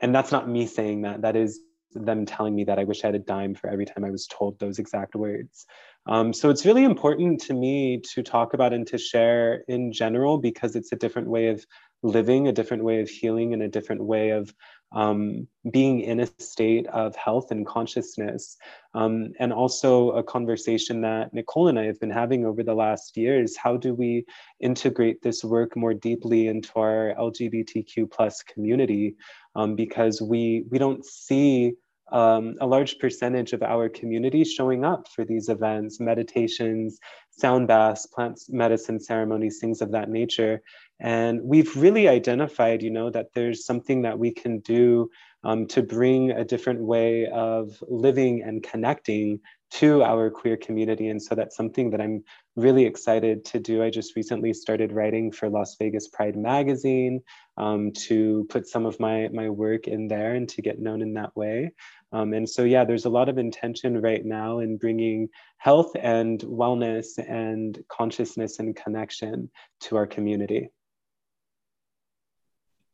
and 0.00 0.14
that's 0.14 0.32
not 0.32 0.48
me 0.48 0.66
saying 0.66 1.02
that. 1.02 1.22
That 1.22 1.36
is 1.36 1.60
them 1.92 2.26
telling 2.26 2.54
me 2.54 2.64
that 2.64 2.78
I 2.78 2.84
wish 2.84 3.04
I 3.04 3.08
had 3.08 3.14
a 3.14 3.20
dime 3.20 3.54
for 3.54 3.68
every 3.68 3.86
time 3.86 4.04
I 4.04 4.10
was 4.10 4.26
told 4.26 4.58
those 4.58 4.78
exact 4.78 5.14
words. 5.14 5.66
Um, 6.06 6.32
so 6.32 6.50
it's 6.50 6.64
really 6.64 6.84
important 6.84 7.40
to 7.42 7.54
me 7.54 8.00
to 8.14 8.22
talk 8.22 8.54
about 8.54 8.72
and 8.72 8.86
to 8.88 8.98
share 8.98 9.64
in 9.68 9.92
general 9.92 10.38
because 10.38 10.76
it's 10.76 10.92
a 10.92 10.96
different 10.96 11.28
way 11.28 11.48
of 11.48 11.64
living, 12.02 12.48
a 12.48 12.52
different 12.52 12.84
way 12.84 13.00
of 13.00 13.08
healing, 13.08 13.52
and 13.52 13.62
a 13.62 13.68
different 13.68 14.04
way 14.04 14.30
of 14.30 14.54
um, 14.92 15.46
being 15.70 16.00
in 16.00 16.20
a 16.20 16.26
state 16.38 16.86
of 16.88 17.14
health 17.16 17.50
and 17.50 17.66
consciousness. 17.66 18.56
Um, 18.94 19.32
and 19.38 19.52
also 19.52 20.12
a 20.12 20.22
conversation 20.22 21.02
that 21.02 21.34
Nicole 21.34 21.68
and 21.68 21.78
I 21.78 21.84
have 21.84 22.00
been 22.00 22.10
having 22.10 22.46
over 22.46 22.62
the 22.62 22.74
last 22.74 23.16
years. 23.16 23.56
How 23.56 23.76
do 23.76 23.94
we 23.94 24.24
integrate 24.60 25.22
this 25.22 25.44
work 25.44 25.76
more 25.76 25.94
deeply 25.94 26.46
into 26.48 26.72
our 26.76 27.14
LGBTQ 27.18 28.10
plus 28.10 28.42
community? 28.42 29.16
Um, 29.54 29.74
because 29.74 30.22
we 30.22 30.64
we 30.70 30.78
don't 30.78 31.04
see 31.04 31.74
um, 32.12 32.54
a 32.60 32.66
large 32.66 32.98
percentage 32.98 33.52
of 33.52 33.62
our 33.62 33.88
community 33.88 34.44
showing 34.44 34.84
up 34.84 35.08
for 35.08 35.24
these 35.24 35.48
events, 35.48 36.00
meditations, 36.00 36.98
sound 37.30 37.68
baths, 37.68 38.06
plant 38.06 38.40
medicine 38.48 39.00
ceremonies, 39.00 39.58
things 39.58 39.82
of 39.82 39.92
that 39.92 40.08
nature. 40.08 40.62
And 41.00 41.40
we've 41.42 41.76
really 41.76 42.08
identified, 42.08 42.82
you 42.82 42.90
know, 42.90 43.10
that 43.10 43.28
there's 43.34 43.64
something 43.64 44.02
that 44.02 44.18
we 44.18 44.32
can 44.32 44.58
do 44.60 45.10
um, 45.44 45.66
to 45.68 45.82
bring 45.82 46.32
a 46.32 46.44
different 46.44 46.80
way 46.80 47.26
of 47.26 47.82
living 47.88 48.42
and 48.42 48.62
connecting 48.62 49.40
to 49.70 50.02
our 50.02 50.30
queer 50.30 50.56
community. 50.56 51.08
And 51.08 51.22
so 51.22 51.34
that's 51.34 51.56
something 51.56 51.90
that 51.90 52.00
I'm 52.00 52.24
really 52.56 52.84
excited 52.84 53.44
to 53.46 53.60
do. 53.60 53.82
I 53.82 53.90
just 53.90 54.16
recently 54.16 54.52
started 54.52 54.92
writing 54.92 55.30
for 55.30 55.48
Las 55.48 55.76
Vegas 55.78 56.08
Pride 56.08 56.36
magazine 56.36 57.20
um, 57.58 57.92
to 58.06 58.46
put 58.48 58.66
some 58.66 58.86
of 58.86 58.98
my, 58.98 59.28
my 59.32 59.50
work 59.50 59.86
in 59.86 60.08
there 60.08 60.34
and 60.34 60.48
to 60.48 60.62
get 60.62 60.80
known 60.80 61.02
in 61.02 61.14
that 61.14 61.36
way. 61.36 61.72
Um, 62.12 62.32
and 62.32 62.48
so, 62.48 62.64
yeah, 62.64 62.84
there's 62.84 63.04
a 63.04 63.10
lot 63.10 63.28
of 63.28 63.36
intention 63.36 64.00
right 64.00 64.24
now 64.24 64.60
in 64.60 64.78
bringing 64.78 65.28
health 65.58 65.92
and 66.00 66.40
wellness 66.40 67.18
and 67.18 67.78
consciousness 67.88 68.58
and 68.58 68.74
connection 68.74 69.50
to 69.82 69.96
our 69.96 70.06
community. 70.06 70.70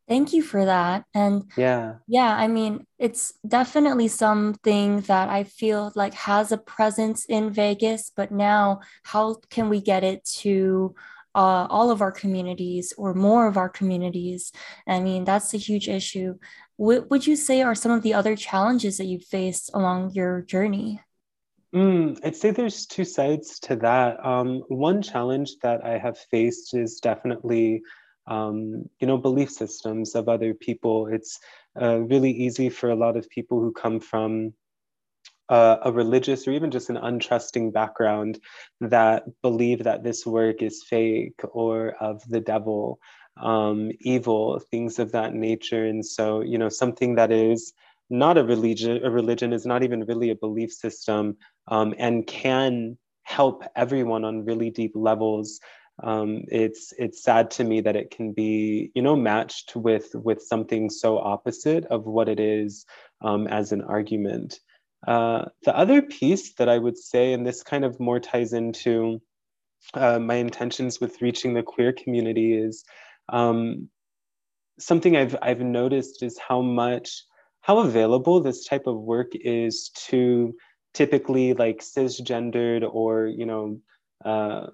Thank 0.06 0.32
you 0.32 0.42
for 0.42 0.64
that. 0.64 1.04
And 1.14 1.50
yeah, 1.56 1.94
yeah, 2.06 2.36
I 2.36 2.48
mean, 2.48 2.86
it's 2.98 3.32
definitely 3.46 4.08
something 4.08 5.00
that 5.02 5.30
I 5.30 5.44
feel 5.44 5.92
like 5.94 6.14
has 6.14 6.52
a 6.52 6.58
presence 6.58 7.24
in 7.24 7.50
Vegas, 7.50 8.10
but 8.14 8.30
now 8.30 8.80
how 9.04 9.36
can 9.48 9.70
we 9.70 9.80
get 9.80 10.04
it 10.04 10.24
to 10.42 10.94
uh, 11.34 11.66
all 11.70 11.90
of 11.90 12.02
our 12.02 12.12
communities 12.12 12.92
or 12.98 13.14
more 13.14 13.46
of 13.46 13.56
our 13.56 13.70
communities? 13.70 14.52
I 14.86 15.00
mean, 15.00 15.24
that's 15.24 15.54
a 15.54 15.58
huge 15.58 15.88
issue. 15.88 16.38
What 16.76 17.10
would 17.10 17.26
you 17.26 17.36
say 17.36 17.62
are 17.62 17.74
some 17.74 17.92
of 17.92 18.02
the 18.02 18.14
other 18.14 18.36
challenges 18.36 18.98
that 18.98 19.06
you've 19.06 19.24
faced 19.24 19.70
along 19.72 20.12
your 20.12 20.42
journey? 20.42 21.00
Mm, 21.74 22.18
I'd 22.24 22.36
say 22.36 22.50
there's 22.50 22.86
two 22.86 23.04
sides 23.04 23.58
to 23.60 23.76
that. 23.76 24.24
Um, 24.24 24.62
one 24.68 25.02
challenge 25.02 25.56
that 25.62 25.84
I 25.84 25.98
have 25.98 26.18
faced 26.30 26.74
is 26.74 27.00
definitely 27.00 27.82
um, 28.26 28.88
you 29.00 29.06
know, 29.06 29.18
belief 29.18 29.50
systems 29.50 30.14
of 30.14 30.28
other 30.28 30.54
people. 30.54 31.06
It's 31.06 31.38
uh, 31.80 31.98
really 31.98 32.30
easy 32.30 32.70
for 32.70 32.90
a 32.90 32.96
lot 32.96 33.16
of 33.16 33.28
people 33.28 33.60
who 33.60 33.72
come 33.72 34.00
from 34.00 34.54
uh, 35.48 35.76
a 35.82 35.92
religious 35.92 36.48
or 36.48 36.52
even 36.52 36.70
just 36.70 36.90
an 36.90 36.96
untrusting 36.96 37.72
background 37.72 38.38
that 38.80 39.24
believe 39.42 39.84
that 39.84 40.02
this 40.02 40.24
work 40.24 40.62
is 40.62 40.82
fake 40.82 41.38
or 41.52 41.90
of 42.00 42.22
the 42.28 42.40
devil, 42.40 42.98
um, 43.42 43.90
evil, 44.00 44.58
things 44.70 44.98
of 44.98 45.12
that 45.12 45.34
nature. 45.34 45.86
And 45.86 46.04
so, 46.04 46.40
you 46.40 46.56
know, 46.56 46.68
something 46.68 47.16
that 47.16 47.30
is 47.30 47.72
not 48.08 48.38
a 48.38 48.44
religion, 48.44 49.04
a 49.04 49.10
religion 49.10 49.52
is 49.52 49.66
not 49.66 49.82
even 49.82 50.04
really 50.06 50.30
a 50.30 50.36
belief 50.36 50.72
system 50.72 51.36
um, 51.68 51.94
and 51.98 52.26
can 52.26 52.96
help 53.24 53.64
everyone 53.74 54.24
on 54.24 54.44
really 54.44 54.70
deep 54.70 54.92
levels 54.94 55.60
um, 56.02 56.42
it's 56.48 56.92
it's 56.98 57.22
sad 57.22 57.50
to 57.52 57.64
me 57.64 57.80
that 57.82 57.96
it 57.96 58.10
can 58.10 58.32
be 58.32 58.90
you 58.94 59.02
know 59.02 59.14
matched 59.14 59.76
with 59.76 60.10
with 60.14 60.42
something 60.42 60.90
so 60.90 61.18
opposite 61.18 61.84
of 61.86 62.04
what 62.04 62.28
it 62.28 62.40
is 62.40 62.84
um, 63.20 63.46
as 63.46 63.72
an 63.72 63.82
argument. 63.82 64.58
Uh, 65.06 65.44
the 65.64 65.76
other 65.76 66.02
piece 66.02 66.54
that 66.54 66.68
I 66.68 66.78
would 66.78 66.98
say, 66.98 67.32
and 67.32 67.46
this 67.46 67.62
kind 67.62 67.84
of 67.84 68.00
more 68.00 68.18
ties 68.18 68.52
into 68.52 69.20
uh, 69.92 70.18
my 70.18 70.36
intentions 70.36 71.00
with 71.00 71.20
reaching 71.20 71.54
the 71.54 71.62
queer 71.62 71.92
community 71.92 72.54
is 72.54 72.84
um, 73.28 73.88
something 74.78 75.16
I've 75.16 75.36
I've 75.42 75.60
noticed 75.60 76.22
is 76.22 76.38
how 76.38 76.60
much 76.60 77.24
how 77.60 77.78
available 77.78 78.40
this 78.40 78.66
type 78.66 78.86
of 78.86 79.00
work 79.00 79.32
is 79.34 79.90
to 80.08 80.54
typically 80.92 81.54
like 81.54 81.78
cisgendered 81.78 82.88
or 82.90 83.26
you 83.26 83.46
know 83.46 83.80
uh, 84.24 84.66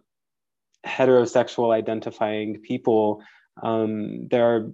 heterosexual 0.86 1.72
identifying 1.72 2.60
people. 2.60 3.22
Um, 3.62 4.28
there 4.28 4.56
are 4.56 4.72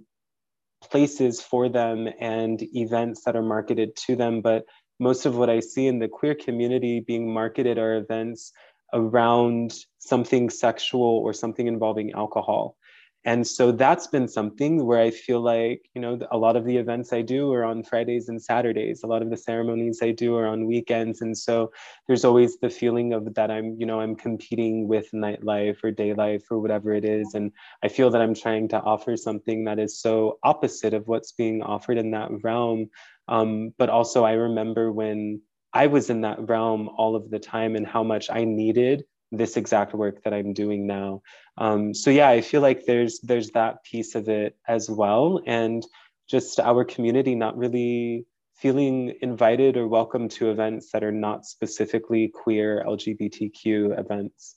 places 0.89 1.41
for 1.41 1.69
them 1.69 2.07
and 2.19 2.61
events 2.75 3.23
that 3.23 3.35
are 3.35 3.41
marketed 3.41 3.95
to 4.07 4.15
them, 4.15 4.41
but 4.41 4.65
most 4.99 5.25
of 5.25 5.37
what 5.37 5.49
I 5.49 5.59
see 5.59 5.87
in 5.87 5.99
the 5.99 6.07
queer 6.07 6.35
community 6.35 6.99
being 6.99 7.31
marketed 7.31 7.77
are 7.77 7.95
events 7.95 8.51
around 8.93 9.73
something 9.99 10.49
sexual 10.49 11.01
or 11.01 11.33
something 11.33 11.67
involving 11.67 12.13
alcohol 12.13 12.77
and 13.25 13.45
so 13.45 13.71
that's 13.71 14.07
been 14.07 14.27
something 14.27 14.85
where 14.85 15.01
i 15.01 15.11
feel 15.11 15.41
like 15.41 15.89
you 15.93 16.01
know 16.01 16.19
a 16.31 16.37
lot 16.37 16.55
of 16.55 16.65
the 16.65 16.77
events 16.77 17.11
i 17.11 17.21
do 17.21 17.51
are 17.51 17.63
on 17.63 17.83
fridays 17.83 18.29
and 18.29 18.41
saturdays. 18.41 19.03
A 19.03 19.07
lot 19.07 19.21
of 19.21 19.29
the 19.29 19.37
ceremonies 19.37 19.99
i 20.01 20.11
do 20.11 20.35
are 20.35 20.47
on 20.47 20.65
weekends. 20.65 21.21
And 21.21 21.37
so 21.37 21.71
there's 22.07 22.25
always 22.25 22.57
the 22.59 22.69
feeling 22.69 23.13
of 23.13 23.33
that 23.35 23.51
i'm 23.51 23.75
you 23.79 23.85
know 23.85 23.99
i'm 23.99 24.15
competing 24.15 24.87
with 24.87 25.11
nightlife 25.11 25.83
or 25.83 25.91
day 25.91 26.13
life 26.13 26.43
or 26.49 26.59
whatever 26.59 26.93
it 26.93 27.05
is. 27.05 27.33
And 27.33 27.51
i 27.83 27.87
feel 27.87 28.09
that 28.11 28.21
i'm 28.21 28.33
trying 28.35 28.67
to 28.69 28.79
offer 28.79 29.17
something 29.17 29.65
that 29.65 29.79
is 29.79 29.99
so 29.99 30.39
opposite 30.43 30.93
of 30.93 31.07
what's 31.07 31.31
being 31.31 31.61
offered 31.61 31.97
in 31.97 32.11
that 32.11 32.29
realm. 32.43 32.89
Um, 33.27 33.73
but 33.77 33.89
also 33.89 34.23
i 34.23 34.33
remember 34.33 34.91
when 34.91 35.41
i 35.73 35.87
was 35.87 36.09
in 36.09 36.21
that 36.21 36.47
realm 36.47 36.89
all 36.97 37.15
of 37.15 37.29
the 37.29 37.39
time 37.39 37.75
and 37.75 37.85
how 37.85 38.03
much 38.03 38.29
i 38.29 38.45
needed 38.45 39.03
this 39.31 39.57
exact 39.57 39.93
work 39.93 40.23
that 40.23 40.33
I'm 40.33 40.53
doing 40.53 40.87
now. 40.87 41.21
Um, 41.57 41.93
so 41.93 42.09
yeah, 42.09 42.29
I 42.29 42.41
feel 42.41 42.61
like 42.61 42.85
there's 42.85 43.19
there's 43.19 43.51
that 43.51 43.83
piece 43.83 44.15
of 44.15 44.29
it 44.29 44.57
as 44.67 44.89
well, 44.89 45.41
and 45.45 45.85
just 46.27 46.59
our 46.59 46.83
community 46.85 47.35
not 47.35 47.57
really 47.57 48.25
feeling 48.55 49.13
invited 49.21 49.77
or 49.77 49.87
welcome 49.87 50.27
to 50.27 50.49
events 50.49 50.91
that 50.91 51.03
are 51.03 51.11
not 51.11 51.45
specifically 51.45 52.27
queer 52.27 52.83
LGBTQ 52.87 53.99
events. 53.99 54.55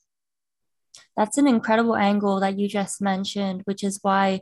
That's 1.17 1.37
an 1.37 1.47
incredible 1.47 1.97
angle 1.97 2.41
that 2.41 2.59
you 2.59 2.67
just 2.67 3.03
mentioned, 3.03 3.63
which 3.65 3.85
is 3.85 3.99
why 4.03 4.41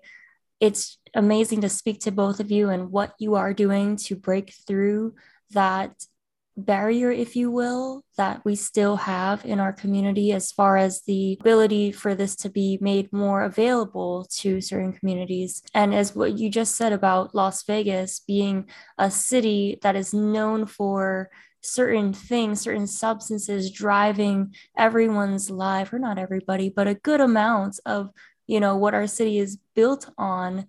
it's 0.60 0.98
amazing 1.14 1.60
to 1.62 1.68
speak 1.68 2.00
to 2.00 2.12
both 2.12 2.40
of 2.40 2.50
you 2.50 2.68
and 2.68 2.90
what 2.90 3.14
you 3.18 3.34
are 3.34 3.52
doing 3.52 3.96
to 3.96 4.16
break 4.16 4.54
through 4.66 5.14
that 5.50 6.04
barrier, 6.58 7.10
if 7.10 7.36
you 7.36 7.50
will, 7.50 8.02
that 8.16 8.44
we 8.44 8.54
still 8.56 8.96
have 8.96 9.44
in 9.44 9.60
our 9.60 9.72
community 9.72 10.32
as 10.32 10.50
far 10.50 10.76
as 10.76 11.02
the 11.02 11.38
ability 11.40 11.92
for 11.92 12.14
this 12.14 12.34
to 12.36 12.50
be 12.50 12.78
made 12.80 13.12
more 13.12 13.42
available 13.42 14.26
to 14.30 14.60
certain 14.60 14.92
communities. 14.92 15.62
And 15.72 15.94
as 15.94 16.14
what 16.14 16.36
you 16.38 16.50
just 16.50 16.76
said 16.76 16.92
about 16.92 17.34
Las 17.34 17.62
Vegas 17.62 18.20
being 18.20 18.68
a 18.98 19.10
city 19.10 19.78
that 19.82 19.96
is 19.96 20.12
known 20.12 20.66
for 20.66 21.30
certain 21.60 22.12
things, 22.12 22.60
certain 22.60 22.86
substances 22.86 23.70
driving 23.70 24.54
everyone's 24.76 25.50
life, 25.50 25.92
or 25.92 25.98
not 25.98 26.18
everybody, 26.18 26.68
but 26.68 26.88
a 26.88 26.94
good 26.94 27.20
amount 27.20 27.78
of, 27.86 28.10
you 28.46 28.60
know, 28.60 28.76
what 28.76 28.94
our 28.94 29.06
city 29.06 29.38
is 29.38 29.58
built 29.74 30.10
on. 30.18 30.66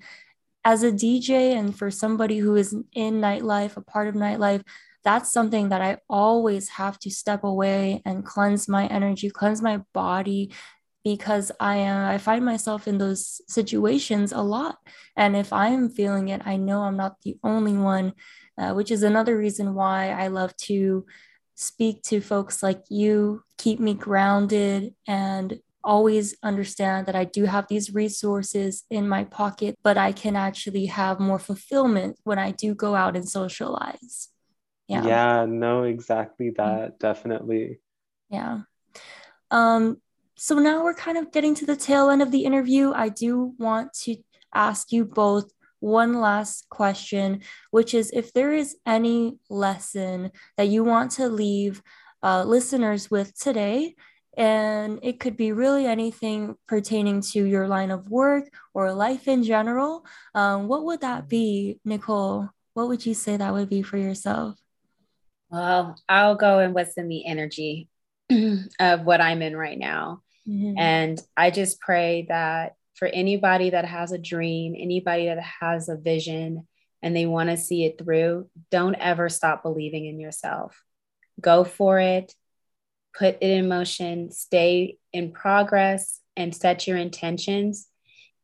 As 0.65 0.83
a 0.83 0.91
DJ 0.91 1.53
and 1.57 1.75
for 1.75 1.89
somebody 1.89 2.37
who 2.37 2.55
is 2.55 2.75
in 2.93 3.21
nightlife, 3.21 3.77
a 3.77 3.81
part 3.81 4.07
of 4.07 4.15
nightlife, 4.15 4.61
that's 5.03 5.31
something 5.31 5.69
that 5.69 5.81
I 5.81 5.97
always 6.09 6.69
have 6.69 6.99
to 6.99 7.09
step 7.09 7.43
away 7.43 8.01
and 8.05 8.25
cleanse 8.25 8.67
my 8.67 8.87
energy, 8.87 9.29
cleanse 9.29 9.61
my 9.61 9.81
body 9.93 10.51
because 11.03 11.51
I 11.59 11.77
am 11.77 12.07
I 12.09 12.17
find 12.17 12.43
myself 12.43 12.87
in 12.87 12.97
those 12.97 13.41
situations 13.47 14.31
a 14.31 14.41
lot. 14.41 14.77
And 15.15 15.35
if 15.35 15.53
I 15.53 15.69
am 15.69 15.89
feeling 15.89 16.29
it, 16.29 16.41
I 16.45 16.57
know 16.57 16.81
I'm 16.81 16.97
not 16.97 17.21
the 17.23 17.37
only 17.43 17.73
one, 17.73 18.13
uh, 18.57 18.73
which 18.73 18.91
is 18.91 19.03
another 19.03 19.37
reason 19.37 19.73
why 19.73 20.09
I 20.09 20.27
love 20.27 20.55
to 20.67 21.05
speak 21.55 22.03
to 22.03 22.21
folks 22.21 22.61
like 22.61 22.83
you, 22.89 23.43
keep 23.57 23.79
me 23.79 23.93
grounded 23.93 24.93
and 25.07 25.59
always 25.83 26.35
understand 26.43 27.05
that 27.07 27.15
I 27.15 27.23
do 27.23 27.45
have 27.45 27.67
these 27.67 27.93
resources 27.93 28.83
in 28.89 29.07
my 29.07 29.23
pocket, 29.23 29.77
but 29.81 29.97
I 29.97 30.11
can 30.11 30.35
actually 30.35 30.87
have 30.87 31.19
more 31.19 31.39
fulfillment 31.39 32.17
when 32.23 32.37
I 32.37 32.51
do 32.51 32.75
go 32.75 32.95
out 32.95 33.15
and 33.15 33.27
socialize 33.27 34.29
yeah. 34.89 35.05
Yeah 35.05 35.45
no 35.45 35.83
exactly 35.83 36.47
mm-hmm. 36.47 36.61
that 36.63 36.87
mm-hmm. 36.89 36.97
definitely. 36.99 37.79
Yeah. 38.29 38.61
Um 39.51 40.01
so 40.35 40.55
now 40.55 40.83
we're 40.83 40.93
kind 40.93 41.17
of 41.17 41.31
getting 41.31 41.53
to 41.55 41.65
the 41.65 41.75
tail 41.75 42.09
end 42.09 42.21
of 42.21 42.31
the 42.31 42.45
interview. 42.45 42.91
I 42.93 43.09
do 43.09 43.53
want 43.57 43.93
to 44.05 44.17
ask 44.53 44.91
you 44.91 45.05
both 45.05 45.51
one 45.79 46.19
last 46.19 46.67
question 46.69 47.41
which 47.71 47.93
is 47.93 48.11
if 48.13 48.33
there 48.33 48.51
is 48.51 48.75
any 48.85 49.37
lesson 49.49 50.29
that 50.57 50.67
you 50.67 50.83
want 50.83 51.11
to 51.11 51.29
leave 51.29 51.81
uh, 52.21 52.43
listeners 52.43 53.09
with 53.09 53.33
today 53.39 53.95
and 54.35 54.99
it 55.01 55.21
could 55.21 55.37
be 55.37 55.53
really 55.53 55.85
anything 55.85 56.53
pertaining 56.67 57.21
to 57.21 57.45
your 57.45 57.65
line 57.65 57.91
of 57.91 58.09
work 58.09 58.43
or 58.73 58.91
life 58.91 59.25
in 59.29 59.41
general 59.41 60.05
um, 60.35 60.67
what 60.67 60.83
would 60.83 60.99
that 60.99 61.29
be 61.29 61.79
nicole? 61.85 62.49
What 62.73 62.89
would 62.89 63.05
you 63.05 63.13
say 63.13 63.37
that 63.37 63.53
would 63.53 63.69
be 63.69 63.81
for 63.81 63.97
yourself 63.97 64.59
well, 65.49 65.95
I'll 66.07 66.35
go 66.35 66.59
in 66.59 66.73
what's 66.73 66.97
in 66.97 67.07
the 67.07 67.25
energy 67.25 67.89
of 68.79 69.03
what 69.03 69.21
I'm 69.21 69.41
in 69.41 69.55
right 69.55 69.77
now. 69.77 70.21
Mm-hmm. 70.47 70.77
And 70.77 71.21
I 71.35 71.51
just 71.51 71.79
pray 71.79 72.25
that 72.29 72.75
for 72.95 73.07
anybody 73.07 73.71
that 73.71 73.85
has 73.85 74.11
a 74.11 74.17
dream, 74.17 74.75
anybody 74.77 75.27
that 75.27 75.41
has 75.61 75.89
a 75.89 75.95
vision 75.95 76.67
and 77.01 77.15
they 77.15 77.25
want 77.25 77.49
to 77.49 77.57
see 77.57 77.85
it 77.85 77.97
through, 77.97 78.49
don't 78.71 78.95
ever 78.95 79.29
stop 79.29 79.63
believing 79.63 80.05
in 80.05 80.19
yourself. 80.19 80.83
Go 81.39 81.63
for 81.63 81.99
it, 81.99 82.33
put 83.13 83.37
it 83.41 83.49
in 83.49 83.67
motion, 83.69 84.31
stay 84.31 84.97
in 85.13 85.31
progress, 85.31 86.19
and 86.35 86.55
set 86.55 86.87
your 86.87 86.97
intentions. 86.97 87.87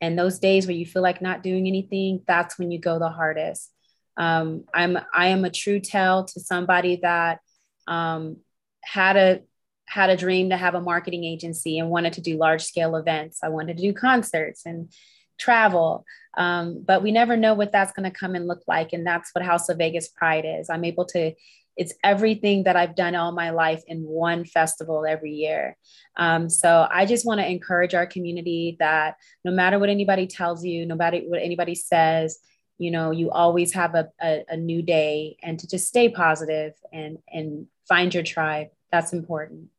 And 0.02 0.18
those 0.18 0.40
days 0.40 0.68
where 0.68 0.76
you 0.76 0.86
feel 0.86 1.02
like 1.02 1.22
not 1.22 1.44
doing 1.44 1.68
anything, 1.68 2.22
that's 2.28 2.58
when 2.58 2.72
you 2.72 2.80
go 2.80 3.00
the 3.00 3.10
hardest. 3.10 3.72
Um, 4.18 4.66
I'm 4.74 4.98
I 5.14 5.28
am 5.28 5.46
a 5.46 5.50
true 5.50 5.80
tell 5.80 6.26
to 6.26 6.40
somebody 6.40 7.00
that 7.02 7.40
um, 7.88 8.38
had 8.84 9.18
a 9.18 9.42
had 9.88 10.10
a 10.10 10.18
dream 10.18 10.50
to 10.50 10.58
have 10.58 10.76
a 10.76 10.82
marketing 10.82 11.24
agency 11.24 11.78
and 11.78 11.90
wanted 11.90 12.14
to 12.14 12.22
do 12.22 12.38
large 12.38 12.64
scale 12.64 12.96
events. 12.96 13.40
I 13.44 13.50
wanted 13.50 13.78
to 13.78 13.84
do 13.84 13.94
concerts 13.94 14.66
and 14.66 14.92
travel, 15.38 16.06
um, 16.38 16.84
but 16.86 17.04
we 17.04 17.12
never 17.12 17.38
know 17.38 17.54
what 17.54 17.72
that's 17.72 17.92
going 17.92 18.10
to 18.10 18.18
come 18.18 18.36
and 18.36 18.48
look 18.48 18.64
like. 18.68 18.94
And 18.94 19.06
that's 19.06 19.34
what 19.34 19.46
House 19.46 19.70
of 19.70 19.78
Vegas 19.78 20.08
Pride 20.08 20.46
is. 20.46 20.70
I'm 20.70 20.86
able 20.86 21.06
to. 21.08 21.34
It's 21.78 21.94
everything 22.06 22.64
that 22.64 22.78
I've 22.78 22.96
done 22.96 23.16
all 23.16 23.34
my 23.34 23.50
life 23.50 23.84
in 23.86 24.04
one 24.04 24.46
festival 24.46 25.06
every 25.06 25.34
year. 25.34 25.76
Um, 26.16 26.50
so 26.50 26.88
I 26.90 27.06
just 27.06 27.26
want 27.26 27.42
to 27.42 27.52
encourage 27.52 27.94
our 27.94 28.08
community 28.08 28.78
that 28.80 29.18
no 29.44 29.52
matter 29.52 29.78
what 29.78 29.90
anybody 29.90 30.26
tells 30.26 30.64
you, 30.64 30.86
no 30.86 30.96
matter 30.96 31.20
what 31.28 31.42
anybody 31.42 31.76
says, 31.76 32.40
you 32.78 32.92
know 32.92 33.12
you 33.12 33.32
always 33.32 33.74
have 33.74 33.96
a, 33.96 34.10
a, 34.22 34.46
a, 34.50 34.58
new 34.58 34.82
day 34.82 35.38
and 35.42 35.60
to 35.60 35.68
just 35.68 35.88
stay 35.88 36.10
positive 36.10 36.74
and 36.92 37.20
and 37.32 37.68
find 37.88 38.14
your 38.14 38.24
tribe. 38.24 38.68
That's 38.92 39.14
important. 39.14 39.70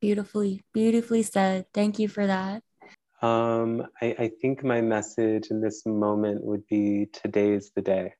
Beautifully 0.00 0.62
beautifully 0.72 1.22
said. 1.22 1.66
Thank 1.72 1.98
you 1.98 2.08
for 2.08 2.26
that. 2.26 2.62
Um, 3.22 3.86
I, 4.02 4.14
I 4.18 4.30
think 4.40 4.62
my 4.62 4.82
message 4.82 5.46
in 5.50 5.60
this 5.60 5.86
moment 5.86 6.44
would 6.44 6.66
be 6.66 7.06
today 7.12 7.52
is 7.52 7.70
the 7.74 7.80
day. 7.80 8.14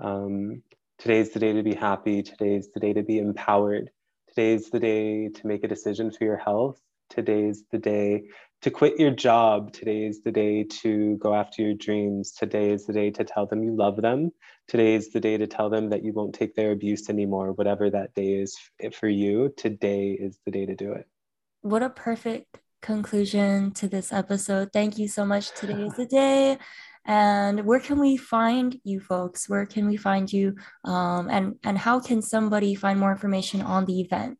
Um, 0.00 0.62
today's 0.98 1.30
the 1.30 1.38
day 1.38 1.52
to 1.52 1.62
be 1.62 1.74
happy. 1.74 2.22
Today's 2.22 2.68
the 2.72 2.80
day 2.80 2.92
to 2.94 3.02
be 3.02 3.18
empowered. 3.18 3.90
Today's 4.28 4.70
the 4.70 4.80
day 4.80 5.28
to 5.28 5.46
make 5.46 5.62
a 5.62 5.68
decision 5.68 6.10
for 6.10 6.24
your 6.24 6.36
health. 6.36 6.80
Today's 7.10 7.62
the 7.70 7.78
day 7.78 8.24
to 8.64 8.70
quit 8.70 8.98
your 8.98 9.10
job. 9.10 9.74
Today 9.74 10.06
is 10.06 10.22
the 10.22 10.32
day 10.32 10.64
to 10.64 11.18
go 11.18 11.34
after 11.34 11.60
your 11.60 11.74
dreams. 11.74 12.32
Today 12.32 12.70
is 12.70 12.86
the 12.86 12.94
day 12.94 13.10
to 13.10 13.22
tell 13.22 13.44
them 13.44 13.62
you 13.62 13.76
love 13.76 14.00
them. 14.00 14.32
Today 14.68 14.94
is 14.94 15.12
the 15.12 15.20
day 15.20 15.36
to 15.36 15.46
tell 15.46 15.68
them 15.68 15.90
that 15.90 16.02
you 16.02 16.14
won't 16.14 16.34
take 16.34 16.54
their 16.54 16.72
abuse 16.72 17.10
anymore, 17.10 17.52
whatever 17.52 17.90
that 17.90 18.14
day 18.14 18.32
is 18.40 18.56
for 18.94 19.06
you. 19.06 19.52
Today 19.58 20.12
is 20.12 20.38
the 20.46 20.50
day 20.50 20.64
to 20.64 20.74
do 20.74 20.92
it. 20.92 21.06
What 21.60 21.82
a 21.82 21.90
perfect 21.90 22.56
conclusion 22.80 23.72
to 23.72 23.86
this 23.86 24.14
episode. 24.14 24.72
Thank 24.72 24.96
you 24.96 25.08
so 25.08 25.26
much. 25.26 25.50
Today 25.50 25.82
is 25.82 25.96
the 25.96 26.06
day. 26.06 26.56
And 27.04 27.66
where 27.66 27.80
can 27.80 28.00
we 28.00 28.16
find 28.16 28.80
you 28.82 28.98
folks? 28.98 29.46
Where 29.46 29.66
can 29.66 29.86
we 29.86 29.98
find 29.98 30.32
you? 30.32 30.54
Um, 30.84 31.28
and, 31.28 31.56
and 31.64 31.76
how 31.76 32.00
can 32.00 32.22
somebody 32.22 32.74
find 32.74 32.98
more 32.98 33.12
information 33.12 33.60
on 33.60 33.84
the 33.84 34.00
event? 34.00 34.38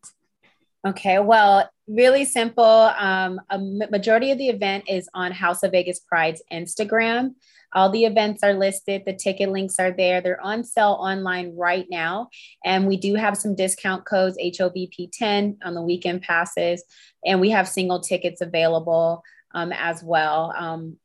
Okay, 0.86 1.18
well, 1.18 1.68
really 1.86 2.24
simple. 2.24 2.64
Um, 2.64 3.40
a 3.50 3.58
majority 3.58 4.30
of 4.30 4.38
the 4.38 4.48
event 4.48 4.84
is 4.88 5.08
on 5.14 5.32
House 5.32 5.62
of 5.62 5.72
Vegas 5.72 6.00
Pride's 6.00 6.42
Instagram. 6.52 7.34
All 7.74 7.90
the 7.90 8.04
events 8.04 8.42
are 8.42 8.54
listed. 8.54 9.02
The 9.04 9.14
ticket 9.14 9.50
links 9.50 9.76
are 9.78 9.90
there. 9.90 10.20
They're 10.20 10.40
on 10.40 10.64
sale 10.64 10.96
online 11.00 11.54
right 11.56 11.86
now. 11.90 12.28
And 12.64 12.86
we 12.86 12.96
do 12.96 13.16
have 13.16 13.36
some 13.36 13.56
discount 13.56 14.04
codes, 14.04 14.38
HOVP10 14.38 15.56
on 15.64 15.74
the 15.74 15.82
weekend 15.82 16.22
passes. 16.22 16.84
And 17.24 17.40
we 17.40 17.50
have 17.50 17.68
single 17.68 18.00
tickets 18.00 18.40
available 18.40 19.22
um, 19.54 19.72
as 19.72 20.02
well. 20.02 20.54
Um, 20.56 20.98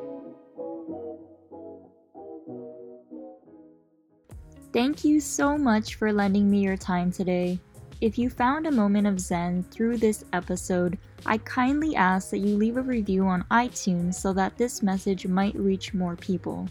Thank 4.74 5.06
you 5.06 5.22
so 5.22 5.58
much 5.58 5.96
for 5.96 6.12
lending 6.12 6.50
me 6.50 6.60
your 6.60 6.76
time 6.76 7.12
today. 7.12 7.60
If 8.02 8.18
you 8.18 8.30
found 8.30 8.68
a 8.68 8.72
moment 8.72 9.08
of 9.08 9.22
Zen 9.22 9.64
through 9.64 9.98
this 9.98 10.26
episode, 10.34 10.98
I 11.26 11.38
kindly 11.40 11.96
ask 11.96 12.30
that 12.32 12.40
you 12.40 12.58
leave 12.58 12.76
a 12.76 12.82
review 12.82 13.26
on 13.26 13.46
iTunes 13.52 14.16
so 14.16 14.34
that 14.34 14.58
this 14.58 14.84
message 14.84 15.28
might 15.28 15.56
reach 15.56 15.94
more 15.94 16.18
people 16.18 16.68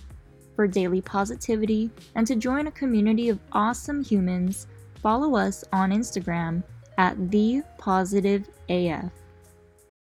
for 0.55 0.67
daily 0.67 1.01
positivity 1.01 1.91
and 2.15 2.27
to 2.27 2.37
join 2.37 2.67
a 2.67 2.73
community 2.73 3.29
of 3.29 3.39
awesome 3.53 4.03
humans, 4.03 4.67
follow 5.03 5.37
us 5.37 5.65
on 5.73 5.91
Instagram 5.91 6.63
at 6.99 7.31
the 7.31 7.63
positive 7.79 8.49
AF. 8.69 9.11